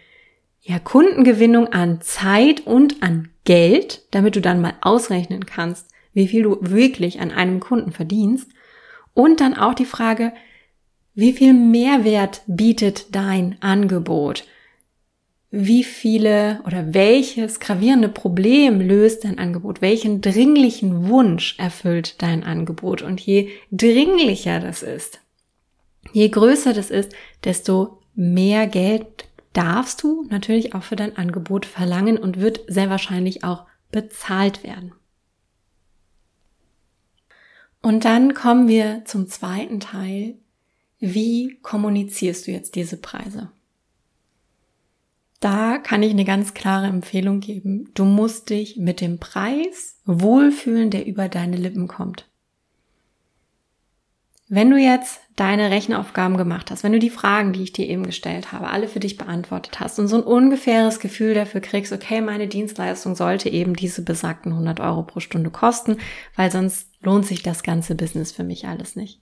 ja, 0.63 0.79
Kundengewinnung 0.79 1.69
an 1.69 2.01
Zeit 2.01 2.67
und 2.67 3.03
an 3.03 3.29
Geld, 3.45 4.07
damit 4.11 4.37
du 4.37 4.41
dann 4.41 4.63
mal 4.63 4.73
ausrechnen 4.81 5.45
kannst, 5.45 5.91
wie 6.15 6.29
viel 6.29 6.45
du 6.45 6.57
wirklich 6.63 7.21
an 7.21 7.31
einem 7.31 7.61
Kunden 7.61 7.93
verdienst? 7.93 8.49
Und 9.13 9.43
dann 9.43 9.52
auch 9.52 9.75
die 9.75 9.85
Frage, 9.85 10.33
wie 11.15 11.35
viel 11.35 11.52
Mehrwert 11.52 12.41
bietet 12.47 13.15
dein 13.15 13.61
Angebot? 13.61 14.45
Wie 15.50 15.85
viele 15.85 16.61
oder 16.67 16.93
welches 16.93 17.61
gravierende 17.61 18.09
Problem 18.09 18.80
löst 18.80 19.25
dein 19.25 19.39
Angebot? 19.39 19.80
Welchen 19.80 20.21
dringlichen 20.21 21.09
Wunsch 21.09 21.56
erfüllt 21.59 22.21
dein 22.21 22.43
Angebot? 22.43 23.02
Und 23.02 23.21
je 23.21 23.50
dringlicher 23.71 24.61
das 24.61 24.82
ist, 24.82 25.21
Je 26.13 26.28
größer 26.28 26.73
das 26.73 26.91
ist, 26.91 27.13
desto 27.45 28.02
mehr 28.15 28.67
Geld 28.67 29.28
darfst 29.52 30.02
du 30.02 30.26
natürlich 30.28 30.75
auch 30.75 30.82
für 30.82 30.97
dein 30.97 31.17
Angebot 31.17 31.67
verlangen 31.67 32.19
und 32.19 32.41
wird 32.41 32.61
sehr 32.69 32.91
wahrscheinlich 32.91 33.45
auch 33.45 33.67
bezahlt 33.91 34.63
werden. 34.63 34.93
Und 37.82 38.04
dann 38.04 38.35
kommen 38.35 38.69
wir 38.69 39.04
zum 39.04 39.28
zweiten 39.28 39.80
Teil. 39.80 40.35
Wie 40.99 41.59
kommunizierst 41.63 42.47
du 42.47 42.50
jetzt 42.50 42.75
diese 42.75 42.97
Preise? 42.97 43.50
Da 45.41 45.79
kann 45.79 46.03
ich 46.03 46.11
eine 46.11 46.25
ganz 46.25 46.55
klare 46.55 46.87
Empfehlung 46.87 47.41
geben. 47.41 47.91
Du 47.95 48.05
musst 48.05 48.51
dich 48.51 48.77
mit 48.77 49.01
dem 49.01 49.19
Preis 49.19 50.01
wohlfühlen, 50.07 50.91
der 50.91 51.07
über 51.07 51.29
deine 51.29 51.57
Lippen 51.57 51.89
kommt. 51.89 52.29
Wenn 54.49 54.71
du 54.71 54.77
jetzt 54.77 55.21
deine 55.35 55.71
Rechenaufgaben 55.73 56.37
gemacht 56.37 56.71
hast, 56.71 56.85
wenn 56.85 56.93
du 56.93 57.01
die 57.01 57.11
Fragen, 57.11 57.53
die 57.53 57.65
ich 57.65 57.73
dir 57.73 57.89
eben 57.89 58.05
gestellt 58.05 58.53
habe, 58.53 58.69
alle 58.69 58.87
für 58.87 59.01
dich 59.01 59.17
beantwortet 59.17 59.81
hast 59.81 59.99
und 59.99 60.07
so 60.07 60.17
ein 60.17 60.23
ungefähres 60.23 61.01
Gefühl 61.01 61.35
dafür 61.35 61.61
kriegst, 61.61 61.93
okay, 61.93 62.21
meine 62.21 62.47
Dienstleistung 62.47 63.17
sollte 63.17 63.49
eben 63.49 63.75
diese 63.75 64.03
besagten 64.03 64.53
100 64.53 64.79
Euro 64.79 65.03
pro 65.03 65.19
Stunde 65.19 65.51
kosten, 65.51 65.99
weil 66.37 66.53
sonst 66.53 66.91
lohnt 67.01 67.27
sich 67.27 67.43
das 67.43 67.65
ganze 67.65 67.97
Business 67.97 68.31
für 68.31 68.45
mich 68.45 68.69
alles 68.69 68.95
nicht. 68.95 69.21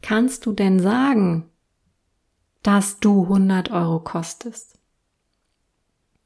Kannst 0.00 0.46
du 0.46 0.52
denn 0.52 0.80
sagen, 0.80 1.51
dass 2.62 3.00
du 3.00 3.24
100 3.24 3.70
Euro 3.70 4.00
kostest? 4.00 4.78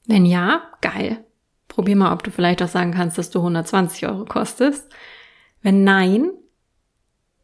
Wenn 0.07 0.25
ja, 0.25 0.63
geil. 0.81 1.25
Probier 1.69 1.97
mal, 1.97 2.13
ob 2.13 2.23
du 2.23 2.31
vielleicht 2.31 2.63
auch 2.63 2.69
sagen 2.69 2.93
kannst, 2.93 3.19
dass 3.19 3.31
du 3.31 3.39
120 3.41 4.07
Euro 4.07 4.25
kostest. 4.25 4.89
Wenn 5.63 5.85
nein, 5.85 6.31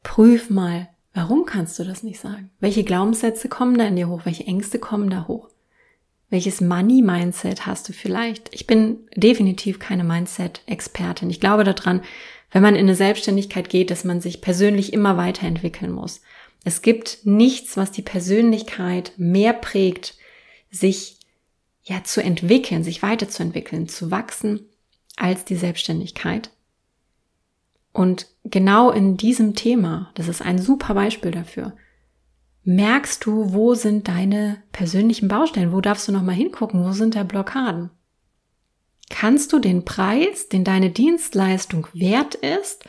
Prüf 0.03 0.51
mal, 0.51 0.89
warum 1.15 1.45
kannst 1.45 1.79
du 1.79 1.85
das 1.85 2.03
nicht 2.03 2.19
sagen? 2.19 2.51
Welche 2.61 2.85
Glaubenssätze 2.85 3.49
kommen 3.49 3.79
da 3.79 3.85
in 3.85 3.97
dir 3.97 4.09
hoch? 4.09 4.23
Welche 4.25 4.47
Ängste 4.47 4.79
kommen 4.79 5.11
da 5.11 5.29
hoch? 5.29 5.49
Welches 6.29 6.61
Money-Mindset 6.61 7.67
hast 7.67 7.89
du 7.89 7.93
vielleicht? 7.93 8.53
Ich 8.55 8.67
bin 8.67 9.01
definitiv 9.15 9.79
keine 9.79 10.03
Mindset-Expertin. 10.03 11.31
Ich 11.31 11.41
glaube 11.41 11.63
daran, 11.63 12.03
wenn 12.51 12.63
man 12.63 12.75
in 12.75 12.87
eine 12.87 12.95
Selbstständigkeit 12.95 13.69
geht, 13.69 13.91
dass 13.91 14.05
man 14.05 14.21
sich 14.21 14.41
persönlich 14.41 14.93
immer 14.93 15.17
weiterentwickeln 15.17 15.93
muss. 15.93 16.21
Es 16.65 16.83
gibt 16.83 17.21
nichts, 17.25 17.77
was 17.77 17.91
die 17.91 18.03
Persönlichkeit 18.03 19.13
mehr 19.17 19.53
prägt, 19.53 20.17
sich 20.71 21.19
ja 21.83 22.05
zu 22.05 22.23
entwickeln, 22.23 22.85
sich 22.85 23.03
weiterzuentwickeln, 23.03 23.89
zu 23.89 24.11
wachsen, 24.11 24.69
als 25.17 25.45
die 25.45 25.57
Selbstständigkeit. 25.57 26.51
Und 27.93 28.29
genau 28.45 28.91
in 28.91 29.17
diesem 29.17 29.55
Thema, 29.55 30.11
das 30.15 30.29
ist 30.29 30.41
ein 30.41 30.59
super 30.59 30.95
Beispiel 30.95 31.31
dafür, 31.31 31.77
merkst 32.65 33.27
du, 33.27 33.53
wo 33.53 33.75
sind 33.75 34.09
deine 34.09 34.63
persönlichen 34.73 35.29
Baustellen? 35.29 35.73
Wo 35.73 35.81
darfst 35.81 36.09
du 36.09 36.13
nochmal 36.13 36.37
hingucken? 36.37 36.85
Wo 36.85 36.93
sind 36.93 37.17
da 37.17 37.25
Blockaden? 37.25 37.91
Kannst 39.11 39.53
du 39.53 39.59
den 39.59 39.85
Preis, 39.85 40.49
den 40.49 40.65
deine 40.65 40.91
Dienstleistung 40.91 41.87
wert 41.93 42.35
ist, 42.37 42.85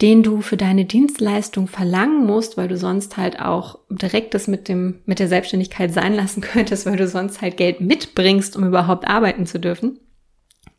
den 0.00 0.22
du 0.22 0.40
für 0.40 0.56
deine 0.56 0.86
Dienstleistung 0.86 1.68
verlangen 1.68 2.24
musst, 2.24 2.56
weil 2.56 2.68
du 2.68 2.76
sonst 2.78 3.16
halt 3.16 3.40
auch 3.40 3.78
direkt 3.90 4.32
das 4.32 4.48
mit 4.48 4.68
dem, 4.68 5.00
mit 5.04 5.18
der 5.18 5.28
Selbstständigkeit 5.28 5.92
sein 5.92 6.14
lassen 6.14 6.40
könntest, 6.40 6.86
weil 6.86 6.96
du 6.96 7.06
sonst 7.06 7.42
halt 7.42 7.56
Geld 7.56 7.80
mitbringst, 7.80 8.56
um 8.56 8.66
überhaupt 8.66 9.06
arbeiten 9.06 9.46
zu 9.46 9.60
dürfen, 9.60 10.00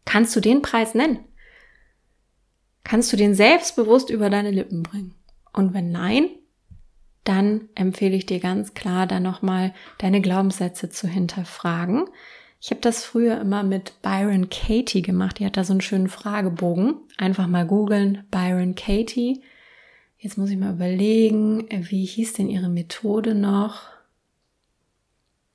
kannst 0.05 0.35
du 0.35 0.39
den 0.39 0.61
Preis 0.61 0.95
nennen? 0.95 1.19
Kannst 2.83 3.13
du 3.13 3.17
den 3.17 3.35
selbstbewusst 3.35 4.09
über 4.09 4.29
deine 4.29 4.51
Lippen 4.51 4.81
bringen? 4.81 5.13
Und 5.53 5.73
wenn 5.73 5.91
nein, 5.91 6.29
dann 7.23 7.69
empfehle 7.75 8.15
ich 8.15 8.25
dir 8.25 8.39
ganz 8.39 8.73
klar, 8.73 9.05
da 9.05 9.19
nochmal 9.19 9.73
deine 9.99 10.21
Glaubenssätze 10.21 10.89
zu 10.89 11.07
hinterfragen. 11.07 12.05
Ich 12.63 12.69
habe 12.69 12.79
das 12.79 13.03
früher 13.03 13.41
immer 13.41 13.63
mit 13.63 14.03
Byron 14.03 14.51
Katie 14.51 15.01
gemacht. 15.01 15.39
Die 15.39 15.45
hat 15.47 15.57
da 15.57 15.63
so 15.63 15.73
einen 15.73 15.81
schönen 15.81 16.09
Fragebogen. 16.09 16.93
Einfach 17.17 17.47
mal 17.47 17.65
googeln, 17.65 18.23
Byron 18.29 18.75
Katie. 18.75 19.41
Jetzt 20.19 20.37
muss 20.37 20.51
ich 20.51 20.57
mal 20.57 20.73
überlegen, 20.73 21.67
wie 21.71 22.05
hieß 22.05 22.33
denn 22.33 22.49
ihre 22.49 22.69
Methode 22.69 23.33
noch? 23.33 23.87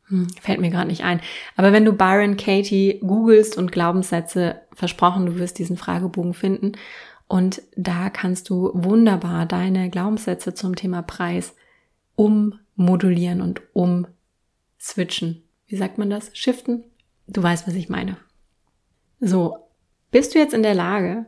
Hm, 0.09 0.29
fällt 0.41 0.61
mir 0.61 0.71
gerade 0.71 0.89
nicht 0.89 1.05
ein. 1.05 1.21
Aber 1.55 1.73
wenn 1.73 1.85
du 1.85 1.93
Byron 1.93 2.37
Katie 2.37 2.99
googelst 2.99 3.57
und 3.57 3.71
Glaubenssätze, 3.71 4.63
versprochen, 4.73 5.27
du 5.27 5.39
wirst 5.39 5.61
diesen 5.61 5.77
Fragebogen 5.77 6.35
finden. 6.35 6.73
Und 7.29 7.63
da 7.77 8.11
kannst 8.11 8.51
du 8.51 8.73
wunderbar 8.75 9.47
deine 9.47 9.91
Glaubenssätze 9.91 10.55
zum 10.55 10.75
Thema 10.75 11.03
Preis 11.03 11.55
ummodulieren 12.17 13.43
und 13.43 13.63
umswitchen. 13.75 15.45
Wie 15.69 15.77
sagt 15.77 15.99
man 15.99 16.11
das? 16.11 16.31
Shiften? 16.33 16.83
Du 17.27 17.43
weißt, 17.43 17.67
was 17.67 17.75
ich 17.75 17.89
meine. 17.89 18.17
So, 19.21 19.59
bist 20.11 20.35
du 20.35 20.39
jetzt 20.39 20.55
in 20.55 20.63
der 20.63 20.75
Lage 20.75 21.27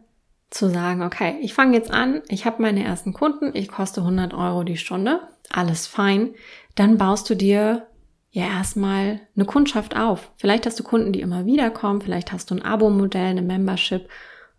zu 0.51 0.69
sagen, 0.71 1.03
okay, 1.03 1.39
ich 1.43 1.55
fange 1.55 1.77
jetzt 1.77 1.91
an, 1.91 2.23
ich 2.29 2.47
habe 2.47 2.63
meine 2.63 2.85
ersten 2.85 3.13
Kunden, 3.13 3.51
ich 3.55 3.69
koste 3.69 4.01
100 4.01 4.33
Euro 4.33 4.63
die 4.65 4.77
Stunde, 4.77 5.21
alles 5.51 5.87
fein, 5.87 6.35
dann 6.75 6.97
baust 6.97 7.29
du 7.29 7.35
dir 7.35 7.87
ja 8.31 8.45
erstmal 8.45 9.21
eine 9.37 9.45
Kundschaft 9.45 9.97
auf. 9.97 10.31
Vielleicht 10.37 10.67
hast 10.67 10.79
du 10.79 10.85
Kunden, 10.85 11.13
die 11.13 11.21
immer 11.21 11.45
wieder 11.45 11.71
kommen, 11.71 12.01
vielleicht 12.01 12.33
hast 12.33 12.51
du 12.51 12.55
ein 12.55 12.63
Abo-Modell, 12.63 13.31
eine 13.31 13.43
Membership, 13.43 14.09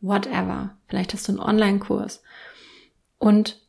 whatever. 0.01 0.75
Vielleicht 0.87 1.13
hast 1.13 1.27
du 1.27 1.33
einen 1.33 1.41
Online-Kurs. 1.41 2.21
Und 3.17 3.59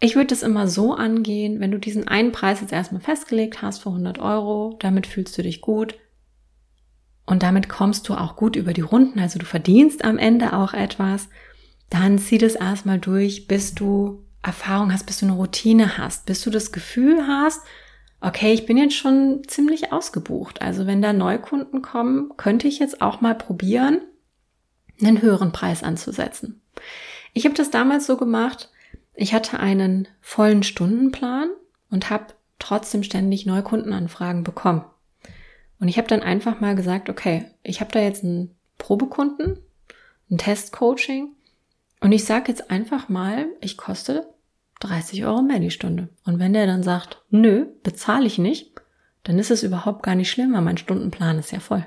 ich 0.00 0.16
würde 0.16 0.34
es 0.34 0.42
immer 0.42 0.68
so 0.68 0.94
angehen, 0.94 1.60
wenn 1.60 1.70
du 1.70 1.78
diesen 1.78 2.08
einen 2.08 2.32
Preis 2.32 2.60
jetzt 2.60 2.72
erstmal 2.72 3.00
festgelegt 3.00 3.62
hast 3.62 3.78
für 3.78 3.90
100 3.90 4.18
Euro, 4.18 4.76
damit 4.80 5.06
fühlst 5.06 5.36
du 5.38 5.42
dich 5.42 5.60
gut 5.60 5.94
und 7.26 7.42
damit 7.42 7.68
kommst 7.68 8.08
du 8.08 8.14
auch 8.14 8.36
gut 8.36 8.56
über 8.56 8.72
die 8.72 8.80
Runden, 8.80 9.18
also 9.18 9.38
du 9.38 9.46
verdienst 9.46 10.04
am 10.04 10.18
Ende 10.18 10.52
auch 10.52 10.74
etwas, 10.74 11.28
dann 11.90 12.18
zieh 12.18 12.38
das 12.38 12.54
erstmal 12.54 12.98
durch, 12.98 13.46
bis 13.46 13.74
du 13.74 14.24
Erfahrung 14.42 14.92
hast, 14.92 15.06
bis 15.06 15.18
du 15.18 15.26
eine 15.26 15.34
Routine 15.34 15.98
hast, 15.98 16.26
bis 16.26 16.42
du 16.42 16.50
das 16.50 16.72
Gefühl 16.72 17.26
hast, 17.26 17.60
okay, 18.20 18.52
ich 18.52 18.66
bin 18.66 18.76
jetzt 18.76 18.94
schon 18.94 19.42
ziemlich 19.46 19.92
ausgebucht. 19.92 20.62
Also 20.62 20.86
wenn 20.86 21.02
da 21.02 21.12
Neukunden 21.12 21.82
kommen, 21.82 22.32
könnte 22.36 22.68
ich 22.68 22.78
jetzt 22.78 23.02
auch 23.02 23.20
mal 23.20 23.34
probieren, 23.34 24.00
einen 25.00 25.20
höheren 25.20 25.52
Preis 25.52 25.82
anzusetzen. 25.82 26.62
Ich 27.34 27.44
habe 27.44 27.54
das 27.54 27.70
damals 27.70 28.06
so 28.06 28.16
gemacht, 28.16 28.70
ich 29.14 29.34
hatte 29.34 29.60
einen 29.60 30.08
vollen 30.20 30.62
Stundenplan 30.62 31.50
und 31.90 32.10
habe 32.10 32.26
trotzdem 32.58 33.02
ständig 33.02 33.44
Neukundenanfragen 33.44 34.44
bekommen. 34.44 34.84
Und 35.82 35.88
ich 35.88 35.98
habe 35.98 36.06
dann 36.06 36.22
einfach 36.22 36.60
mal 36.60 36.76
gesagt, 36.76 37.10
okay, 37.10 37.46
ich 37.64 37.80
habe 37.80 37.90
da 37.90 37.98
jetzt 37.98 38.22
einen 38.22 38.54
Probekunden, 38.78 39.58
ein 40.30 40.38
Testcoaching 40.38 41.30
und 41.98 42.12
ich 42.12 42.24
sage 42.24 42.52
jetzt 42.52 42.70
einfach 42.70 43.08
mal, 43.08 43.46
ich 43.60 43.76
koste 43.76 44.28
30 44.78 45.24
Euro 45.24 45.42
mehr 45.42 45.58
die 45.58 45.72
Stunde. 45.72 46.08
Und 46.24 46.38
wenn 46.38 46.52
der 46.52 46.68
dann 46.68 46.84
sagt, 46.84 47.24
nö, 47.30 47.66
bezahle 47.82 48.28
ich 48.28 48.38
nicht, 48.38 48.70
dann 49.24 49.40
ist 49.40 49.50
es 49.50 49.64
überhaupt 49.64 50.04
gar 50.04 50.14
nicht 50.14 50.30
schlimm, 50.30 50.52
weil 50.52 50.62
mein 50.62 50.78
Stundenplan 50.78 51.40
ist 51.40 51.50
ja 51.50 51.58
voll. 51.58 51.84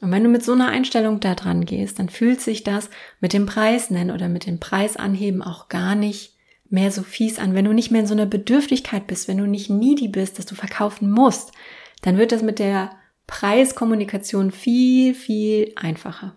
Und 0.00 0.10
wenn 0.10 0.24
du 0.24 0.28
mit 0.28 0.42
so 0.42 0.54
einer 0.54 0.70
Einstellung 0.70 1.20
da 1.20 1.36
dran 1.36 1.66
gehst, 1.66 2.00
dann 2.00 2.08
fühlt 2.08 2.40
sich 2.40 2.64
das 2.64 2.90
mit 3.20 3.32
dem 3.32 3.46
Preis 3.46 3.90
nennen 3.90 4.10
oder 4.10 4.28
mit 4.28 4.46
dem 4.46 4.58
Preis 4.58 4.96
anheben 4.96 5.42
auch 5.42 5.68
gar 5.68 5.94
nicht 5.94 6.34
mehr 6.68 6.90
so 6.90 7.04
fies 7.04 7.38
an. 7.38 7.54
Wenn 7.54 7.66
du 7.66 7.72
nicht 7.72 7.92
mehr 7.92 8.00
in 8.00 8.08
so 8.08 8.14
einer 8.14 8.26
Bedürftigkeit 8.26 9.06
bist, 9.06 9.28
wenn 9.28 9.38
du 9.38 9.46
nicht 9.46 9.70
needy 9.70 10.08
bist, 10.08 10.40
dass 10.40 10.46
du 10.46 10.56
verkaufen 10.56 11.08
musst, 11.08 11.52
dann 12.02 12.18
wird 12.18 12.32
das 12.32 12.42
mit 12.42 12.58
der 12.58 12.90
Preiskommunikation 13.26 14.50
viel, 14.50 15.14
viel 15.14 15.72
einfacher. 15.76 16.34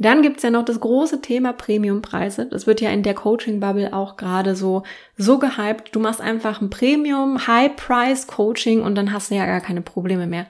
Dann 0.00 0.22
gibt's 0.22 0.44
ja 0.44 0.50
noch 0.50 0.64
das 0.64 0.78
große 0.78 1.20
Thema 1.22 1.52
Premiumpreise. 1.52 2.46
Das 2.46 2.68
wird 2.68 2.80
ja 2.80 2.90
in 2.90 3.02
der 3.02 3.14
Coaching-Bubble 3.14 3.92
auch 3.92 4.16
gerade 4.16 4.54
so, 4.54 4.84
so 5.16 5.40
gehypt. 5.40 5.88
Du 5.92 5.98
machst 5.98 6.20
einfach 6.20 6.60
ein 6.60 6.70
Premium, 6.70 7.48
High-Price-Coaching 7.48 8.80
und 8.80 8.94
dann 8.94 9.12
hast 9.12 9.32
du 9.32 9.34
ja 9.34 9.44
gar 9.44 9.60
keine 9.60 9.82
Probleme 9.82 10.28
mehr. 10.28 10.46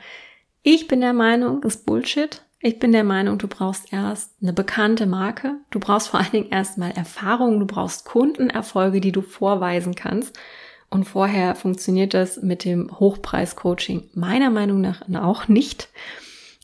Ich 0.63 0.87
bin 0.87 1.01
der 1.01 1.15
Meinung, 1.15 1.63
ist 1.63 1.87
Bullshit. 1.87 2.43
Ich 2.61 2.79
bin 2.79 2.93
der 2.93 3.05
Meinung, 3.05 3.39
du 3.39 3.49
brauchst 3.49 3.91
erst 3.91 4.35
eine 4.43 4.53
bekannte 4.53 5.07
Marke. 5.07 5.55
Du 5.71 5.81
brauchst 5.81 6.09
vor 6.09 6.21
allen 6.21 6.33
Dingen 6.33 6.51
erstmal 6.51 6.91
Erfahrung. 6.91 7.59
Du 7.59 7.67
brauchst 7.67 8.05
Kundenerfolge, 8.05 9.01
die 9.01 9.13
du 9.13 9.23
vorweisen 9.23 9.95
kannst. 9.95 10.39
Und 10.91 11.05
vorher 11.05 11.55
funktioniert 11.55 12.15
das 12.15 12.41
mit 12.43 12.65
dem 12.65 12.99
Hochpreis-Coaching 12.99 14.11
meiner 14.15 14.51
Meinung 14.51 14.81
nach 14.81 15.03
auch 15.23 15.49
nicht. 15.49 15.89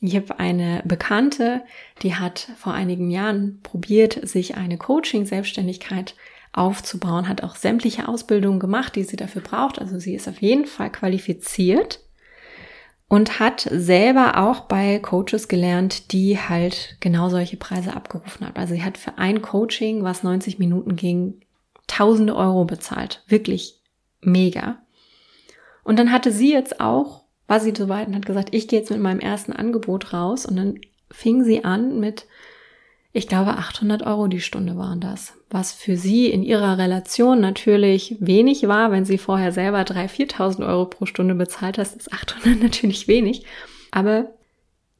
Ich 0.00 0.16
habe 0.16 0.38
eine 0.38 0.82
Bekannte, 0.84 1.62
die 2.02 2.14
hat 2.14 2.48
vor 2.56 2.74
einigen 2.74 3.10
Jahren 3.10 3.60
probiert, 3.62 4.26
sich 4.26 4.56
eine 4.56 4.76
Coaching-Selbstständigkeit 4.76 6.14
aufzubauen, 6.52 7.28
hat 7.28 7.42
auch 7.42 7.56
sämtliche 7.56 8.08
Ausbildungen 8.08 8.60
gemacht, 8.60 8.96
die 8.96 9.04
sie 9.04 9.16
dafür 9.16 9.42
braucht. 9.42 9.78
Also 9.78 9.98
sie 9.98 10.14
ist 10.14 10.28
auf 10.28 10.40
jeden 10.40 10.66
Fall 10.66 10.90
qualifiziert 10.90 12.00
und 13.08 13.40
hat 13.40 13.68
selber 13.70 14.38
auch 14.38 14.60
bei 14.60 14.98
Coaches 14.98 15.48
gelernt, 15.48 16.12
die 16.12 16.38
halt 16.38 16.96
genau 17.00 17.28
solche 17.28 17.56
Preise 17.56 17.94
abgerufen 17.94 18.46
hat. 18.46 18.56
Also 18.56 18.74
sie 18.74 18.82
hat 18.82 18.98
für 18.98 19.18
ein 19.18 19.42
Coaching, 19.42 20.02
was 20.02 20.22
90 20.22 20.58
Minuten 20.58 20.96
ging, 20.96 21.40
tausende 21.86 22.34
Euro 22.34 22.64
bezahlt. 22.64 23.22
Wirklich 23.26 23.80
mega. 24.26 24.78
Und 25.82 25.98
dann 25.98 26.12
hatte 26.12 26.32
sie 26.32 26.52
jetzt 26.52 26.80
auch, 26.80 27.24
war 27.46 27.60
sie 27.60 27.74
so 27.76 27.88
weit 27.88 28.08
und 28.08 28.16
hat 28.16 28.26
gesagt, 28.26 28.54
ich 28.54 28.68
gehe 28.68 28.78
jetzt 28.78 28.90
mit 28.90 29.00
meinem 29.00 29.20
ersten 29.20 29.52
Angebot 29.52 30.12
raus 30.12 30.46
und 30.46 30.56
dann 30.56 30.80
fing 31.10 31.44
sie 31.44 31.64
an 31.64 32.00
mit 32.00 32.26
ich 33.16 33.28
glaube, 33.28 33.52
800 33.52 34.02
Euro 34.02 34.26
die 34.26 34.40
Stunde 34.40 34.76
waren 34.76 35.00
das. 35.00 35.34
Was 35.48 35.72
für 35.72 35.96
sie 35.96 36.26
in 36.26 36.42
ihrer 36.42 36.78
Relation 36.78 37.40
natürlich 37.40 38.16
wenig 38.18 38.66
war, 38.66 38.90
wenn 38.90 39.04
sie 39.04 39.18
vorher 39.18 39.52
selber 39.52 39.82
3.000, 39.82 40.32
4.000 40.32 40.66
Euro 40.66 40.86
pro 40.86 41.06
Stunde 41.06 41.36
bezahlt 41.36 41.78
hast, 41.78 41.94
ist 41.94 42.12
800 42.12 42.60
natürlich 42.62 43.06
wenig. 43.06 43.46
Aber 43.92 44.32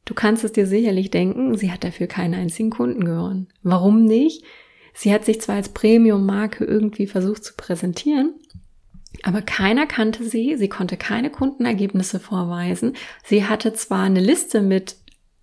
du 0.05 0.13
kannst 0.13 0.45
es 0.45 0.53
dir 0.53 0.65
sicherlich 0.65 1.11
denken, 1.11 1.57
sie 1.57 1.73
hat 1.73 1.83
dafür 1.83 2.07
keinen 2.07 2.35
einzigen 2.35 2.69
Kunden 2.69 3.03
gewonnen. 3.03 3.49
Warum 3.63 4.05
nicht? 4.05 4.45
Sie 4.93 5.13
hat 5.13 5.25
sich 5.25 5.41
zwar 5.41 5.57
als 5.57 5.67
Premium-Marke 5.73 6.63
irgendwie 6.63 7.07
versucht 7.07 7.43
zu 7.43 7.55
präsentieren, 7.57 8.33
aber 9.23 9.41
keiner 9.41 9.85
kannte 9.85 10.23
sie, 10.23 10.55
sie 10.57 10.69
konnte 10.69 10.97
keine 10.97 11.29
Kundenergebnisse 11.29 12.19
vorweisen. 12.19 12.95
Sie 13.23 13.45
hatte 13.45 13.73
zwar 13.73 14.03
eine 14.03 14.19
Liste 14.19 14.61
mit 14.61 14.97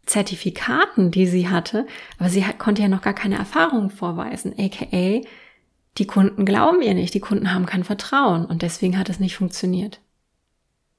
Zertifikaten, 0.06 1.10
die 1.10 1.26
sie 1.26 1.48
hatte, 1.48 1.86
aber 2.18 2.28
sie 2.28 2.44
hat, 2.44 2.58
konnte 2.58 2.82
ja 2.82 2.88
noch 2.88 3.02
gar 3.02 3.14
keine 3.14 3.36
Erfahrung 3.36 3.90
vorweisen, 3.90 4.54
aka 4.58 5.20
die 5.98 6.06
Kunden 6.06 6.44
glauben 6.46 6.80
ihr 6.80 6.94
nicht, 6.94 7.12
die 7.14 7.20
Kunden 7.20 7.52
haben 7.52 7.66
kein 7.66 7.84
Vertrauen 7.84 8.46
und 8.46 8.62
deswegen 8.62 8.98
hat 8.98 9.10
es 9.10 9.20
nicht 9.20 9.36
funktioniert. 9.36 10.00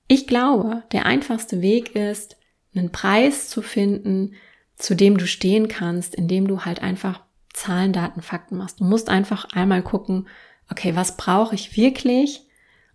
Ich 0.08 0.28
glaube, 0.28 0.84
der 0.92 1.06
einfachste 1.06 1.62
Weg 1.62 1.96
ist, 1.96 2.38
einen 2.76 2.92
Preis 2.92 3.50
zu 3.50 3.62
finden, 3.62 4.34
zu 4.76 4.96
dem 4.96 5.18
du 5.18 5.26
stehen 5.26 5.68
kannst, 5.68 6.14
indem 6.16 6.48
du 6.48 6.62
halt 6.62 6.82
einfach 6.82 7.22
Zahlen, 7.54 7.94
Daten, 7.94 8.22
Fakten 8.22 8.58
machst. 8.58 8.80
Du 8.80 8.84
musst 8.84 9.10
einfach 9.10 9.46
einmal 9.54 9.82
gucken, 9.82 10.28
okay, 10.70 10.96
was 10.96 11.18
brauche 11.18 11.56
ich 11.56 11.78
wirklich 11.78 12.46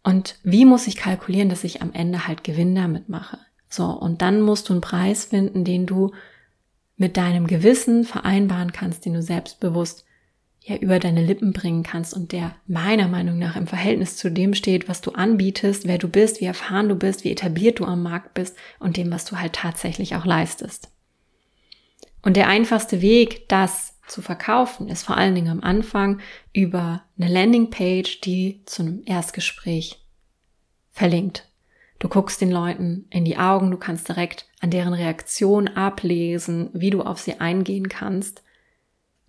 und 0.03 0.39
wie 0.43 0.65
muss 0.65 0.87
ich 0.87 0.97
kalkulieren, 0.97 1.49
dass 1.49 1.65
ich 1.65 1.83
am 1.83 1.93
Ende 1.93 2.27
halt 2.27 2.45
Gewinn 2.45 2.75
damit 2.75 3.09
mache. 3.09 3.39
So, 3.69 3.85
und 3.87 4.23
dann 4.23 4.41
musst 4.41 4.69
du 4.69 4.73
einen 4.73 4.81
Preis 4.81 5.27
finden, 5.27 5.65
den 5.65 5.87
du 5.87 6.13
mit 6.97 7.17
deinem 7.17 7.47
Gewissen 7.47 8.05
vereinbaren 8.05 8.73
kannst, 8.73 9.05
den 9.05 9.15
du 9.15 9.23
selbstbewusst 9.23 10.05
ja 10.63 10.77
über 10.77 10.99
deine 10.99 11.25
Lippen 11.25 11.53
bringen 11.53 11.83
kannst 11.83 12.15
und 12.15 12.33
der 12.33 12.55
meiner 12.67 13.09
Meinung 13.09 13.39
nach 13.39 13.57
im 13.57 13.67
Verhältnis 13.67 14.17
zu 14.17 14.31
dem 14.31 14.55
steht, 14.55 14.89
was 14.89 15.01
du 15.01 15.13
anbietest, 15.13 15.87
wer 15.87 15.99
du 15.99 16.09
bist, 16.09 16.41
wie 16.41 16.47
erfahren 16.47 16.89
du 16.89 16.97
bist, 16.97 17.25
wie 17.25 17.31
etabliert 17.31 17.79
du 17.79 17.85
am 17.85 18.03
Markt 18.03 18.35
bist 18.35 18.57
und 18.79 18.97
dem, 18.97 19.11
was 19.11 19.25
du 19.25 19.39
halt 19.39 19.55
tatsächlich 19.55 20.17
auch 20.17 20.27
leistest. 20.27 20.91
Und 22.23 22.37
der 22.37 22.49
einfachste 22.49 23.01
Weg, 23.01 23.49
das 23.49 23.98
zu 24.09 24.23
verkaufen, 24.23 24.89
ist 24.89 25.05
vor 25.05 25.17
allen 25.17 25.35
Dingen 25.35 25.51
am 25.51 25.63
Anfang 25.63 26.21
über 26.53 27.03
eine 27.19 27.33
Landingpage, 27.33 28.21
die 28.21 28.63
zu 28.67 28.83
einem 28.83 29.03
Erstgespräch 29.05 30.05
verlinkt. 30.91 31.49
Du 31.99 32.09
guckst 32.09 32.41
den 32.41 32.51
Leuten 32.51 33.07
in 33.11 33.25
die 33.25 33.39
Augen, 33.39 33.71
du 33.71 33.77
kannst 33.77 34.09
direkt 34.09 34.47
an 34.61 34.71
deren 34.71 34.95
Reaktion 34.95 35.69
ablesen, 35.69 36.71
wie 36.73 36.91
du 36.91 37.03
auf 37.03 37.19
sie 37.19 37.41
eingehen 37.41 37.89
kannst. 37.89 38.43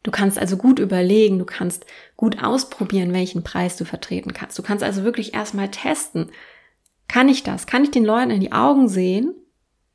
Du 0.04 0.12
kannst 0.12 0.38
also 0.40 0.56
gut 0.56 0.80
überlegen, 0.80 1.40
du 1.40 1.46
kannst 1.46 1.86
gut 2.16 2.42
ausprobieren, 2.42 3.12
welchen 3.12 3.44
Preis 3.44 3.76
du 3.76 3.86
vertreten 3.86 4.34
kannst. 4.34 4.58
Du 4.58 4.64
kannst 4.64 4.84
also 4.84 5.04
wirklich 5.04 5.34
erstmal 5.34 5.70
testen. 5.70 6.32
Kann 7.08 7.28
ich 7.28 7.44
das? 7.44 7.68
Kann 7.68 7.84
ich 7.84 7.92
den 7.92 8.06
Leuten 8.06 8.32
in 8.32 8.40
die 8.40 8.52
Augen 8.52 8.88
sehen? 8.88 9.34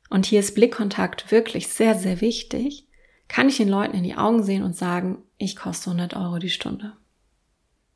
Und 0.09 0.25
hier 0.25 0.41
ist 0.41 0.53
Blickkontakt 0.53 1.31
wirklich 1.31 1.69
sehr, 1.69 1.95
sehr 1.95 2.21
wichtig. 2.21 2.84
Kann 3.27 3.49
ich 3.49 3.57
den 3.57 3.69
Leuten 3.69 3.97
in 3.97 4.03
die 4.03 4.15
Augen 4.15 4.43
sehen 4.43 4.63
und 4.63 4.75
sagen, 4.75 5.17
ich 5.37 5.55
koste 5.55 5.89
100 5.89 6.15
Euro 6.15 6.37
die 6.37 6.49
Stunde? 6.49 6.93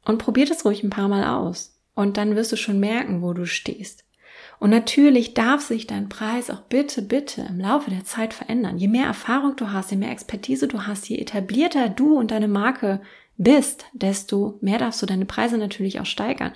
Und 0.05 0.17
probier 0.17 0.45
das 0.45 0.65
ruhig 0.65 0.83
ein 0.83 0.89
paar 0.89 1.07
Mal 1.07 1.23
aus. 1.23 1.77
Und 1.93 2.17
dann 2.17 2.35
wirst 2.35 2.51
du 2.51 2.55
schon 2.55 2.79
merken, 2.79 3.21
wo 3.21 3.33
du 3.33 3.45
stehst. 3.45 4.05
Und 4.59 4.69
natürlich 4.69 5.33
darf 5.33 5.61
sich 5.61 5.87
dein 5.87 6.09
Preis 6.09 6.49
auch 6.49 6.61
bitte, 6.61 7.01
bitte 7.01 7.45
im 7.49 7.59
Laufe 7.59 7.89
der 7.89 8.05
Zeit 8.05 8.33
verändern. 8.33 8.77
Je 8.77 8.87
mehr 8.87 9.05
Erfahrung 9.05 9.55
du 9.55 9.71
hast, 9.71 9.91
je 9.91 9.97
mehr 9.97 10.11
Expertise 10.11 10.67
du 10.67 10.85
hast, 10.85 11.07
je 11.09 11.17
etablierter 11.17 11.89
du 11.89 12.17
und 12.17 12.31
deine 12.31 12.47
Marke 12.47 13.01
bist, 13.37 13.85
desto 13.93 14.57
mehr 14.61 14.77
darfst 14.77 15.01
du 15.01 15.05
deine 15.05 15.25
Preise 15.25 15.57
natürlich 15.57 15.99
auch 15.99 16.05
steigern. 16.05 16.53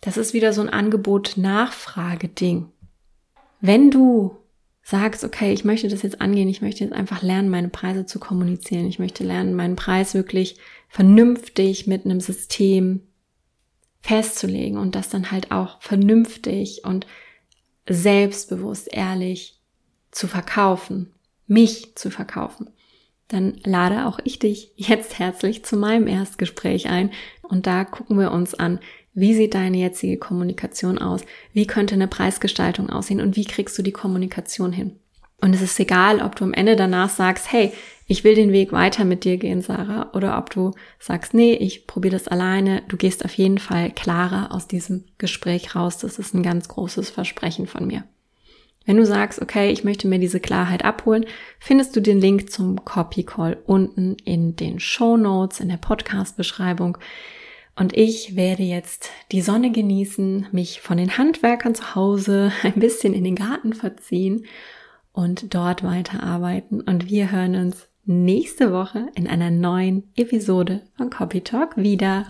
Das 0.00 0.16
ist 0.16 0.34
wieder 0.34 0.52
so 0.52 0.62
ein 0.62 0.68
Angebot-Nachfrage-Ding. 0.68 2.70
Wenn 3.60 3.90
du 3.90 4.36
sagst, 4.90 5.24
okay, 5.24 5.52
ich 5.52 5.64
möchte 5.64 5.88
das 5.88 6.02
jetzt 6.02 6.20
angehen, 6.20 6.48
ich 6.48 6.62
möchte 6.62 6.84
jetzt 6.84 6.92
einfach 6.92 7.22
lernen, 7.22 7.48
meine 7.48 7.68
Preise 7.68 8.06
zu 8.06 8.18
kommunizieren, 8.18 8.86
ich 8.86 8.98
möchte 8.98 9.24
lernen, 9.24 9.54
meinen 9.54 9.76
Preis 9.76 10.14
wirklich 10.14 10.58
vernünftig 10.88 11.86
mit 11.86 12.04
einem 12.04 12.20
System 12.20 13.02
festzulegen 14.00 14.78
und 14.78 14.94
das 14.94 15.08
dann 15.08 15.30
halt 15.30 15.52
auch 15.52 15.80
vernünftig 15.80 16.84
und 16.84 17.06
selbstbewusst, 17.88 18.88
ehrlich 18.92 19.60
zu 20.10 20.26
verkaufen, 20.26 21.12
mich 21.46 21.94
zu 21.94 22.10
verkaufen, 22.10 22.70
dann 23.28 23.58
lade 23.64 24.06
auch 24.06 24.18
ich 24.24 24.40
dich 24.40 24.72
jetzt 24.76 25.18
herzlich 25.18 25.64
zu 25.64 25.76
meinem 25.76 26.08
Erstgespräch 26.08 26.88
ein 26.88 27.10
und 27.42 27.66
da 27.66 27.84
gucken 27.84 28.18
wir 28.18 28.32
uns 28.32 28.54
an, 28.54 28.80
wie 29.12 29.34
sieht 29.34 29.54
deine 29.54 29.78
jetzige 29.78 30.16
Kommunikation 30.16 30.98
aus? 30.98 31.22
Wie 31.52 31.66
könnte 31.66 31.94
eine 31.94 32.08
Preisgestaltung 32.08 32.90
aussehen? 32.90 33.20
Und 33.20 33.36
wie 33.36 33.44
kriegst 33.44 33.76
du 33.76 33.82
die 33.82 33.92
Kommunikation 33.92 34.72
hin? 34.72 34.96
Und 35.40 35.54
es 35.54 35.62
ist 35.62 35.80
egal, 35.80 36.20
ob 36.20 36.36
du 36.36 36.44
am 36.44 36.52
Ende 36.52 36.76
danach 36.76 37.08
sagst, 37.08 37.50
hey, 37.50 37.72
ich 38.06 38.24
will 38.24 38.34
den 38.34 38.52
Weg 38.52 38.72
weiter 38.72 39.04
mit 39.04 39.24
dir 39.24 39.36
gehen, 39.36 39.62
Sarah, 39.62 40.10
oder 40.12 40.36
ob 40.36 40.50
du 40.50 40.72
sagst, 40.98 41.32
nee, 41.32 41.54
ich 41.54 41.86
probiere 41.86 42.12
das 42.12 42.28
alleine. 42.28 42.82
Du 42.88 42.96
gehst 42.96 43.24
auf 43.24 43.32
jeden 43.34 43.58
Fall 43.58 43.90
klarer 43.90 44.52
aus 44.52 44.68
diesem 44.68 45.04
Gespräch 45.16 45.74
raus. 45.74 45.98
Das 45.98 46.18
ist 46.18 46.34
ein 46.34 46.42
ganz 46.42 46.68
großes 46.68 47.08
Versprechen 47.10 47.66
von 47.66 47.86
mir. 47.86 48.04
Wenn 48.84 48.96
du 48.96 49.06
sagst, 49.06 49.40
okay, 49.40 49.70
ich 49.70 49.84
möchte 49.84 50.08
mir 50.08 50.18
diese 50.18 50.40
Klarheit 50.40 50.84
abholen, 50.84 51.24
findest 51.58 51.94
du 51.94 52.00
den 52.00 52.20
Link 52.20 52.50
zum 52.50 52.84
Copy 52.84 53.24
Call 53.24 53.58
unten 53.66 54.16
in 54.24 54.56
den 54.56 54.80
Show 54.80 55.16
Notes, 55.16 55.60
in 55.60 55.68
der 55.68 55.76
Podcast-Beschreibung. 55.76 56.98
Und 57.80 57.96
ich 57.96 58.36
werde 58.36 58.62
jetzt 58.62 59.08
die 59.32 59.40
Sonne 59.40 59.72
genießen, 59.72 60.48
mich 60.52 60.82
von 60.82 60.98
den 60.98 61.16
Handwerkern 61.16 61.74
zu 61.74 61.94
Hause 61.94 62.52
ein 62.62 62.74
bisschen 62.74 63.14
in 63.14 63.24
den 63.24 63.36
Garten 63.36 63.72
verziehen 63.72 64.44
und 65.12 65.54
dort 65.54 65.82
weiterarbeiten. 65.82 66.82
Und 66.82 67.08
wir 67.08 67.32
hören 67.32 67.56
uns 67.56 67.88
nächste 68.04 68.70
Woche 68.70 69.06
in 69.14 69.26
einer 69.26 69.50
neuen 69.50 70.12
Episode 70.14 70.82
von 70.98 71.08
Copy 71.08 71.40
Talk 71.40 71.78
wieder. 71.78 72.26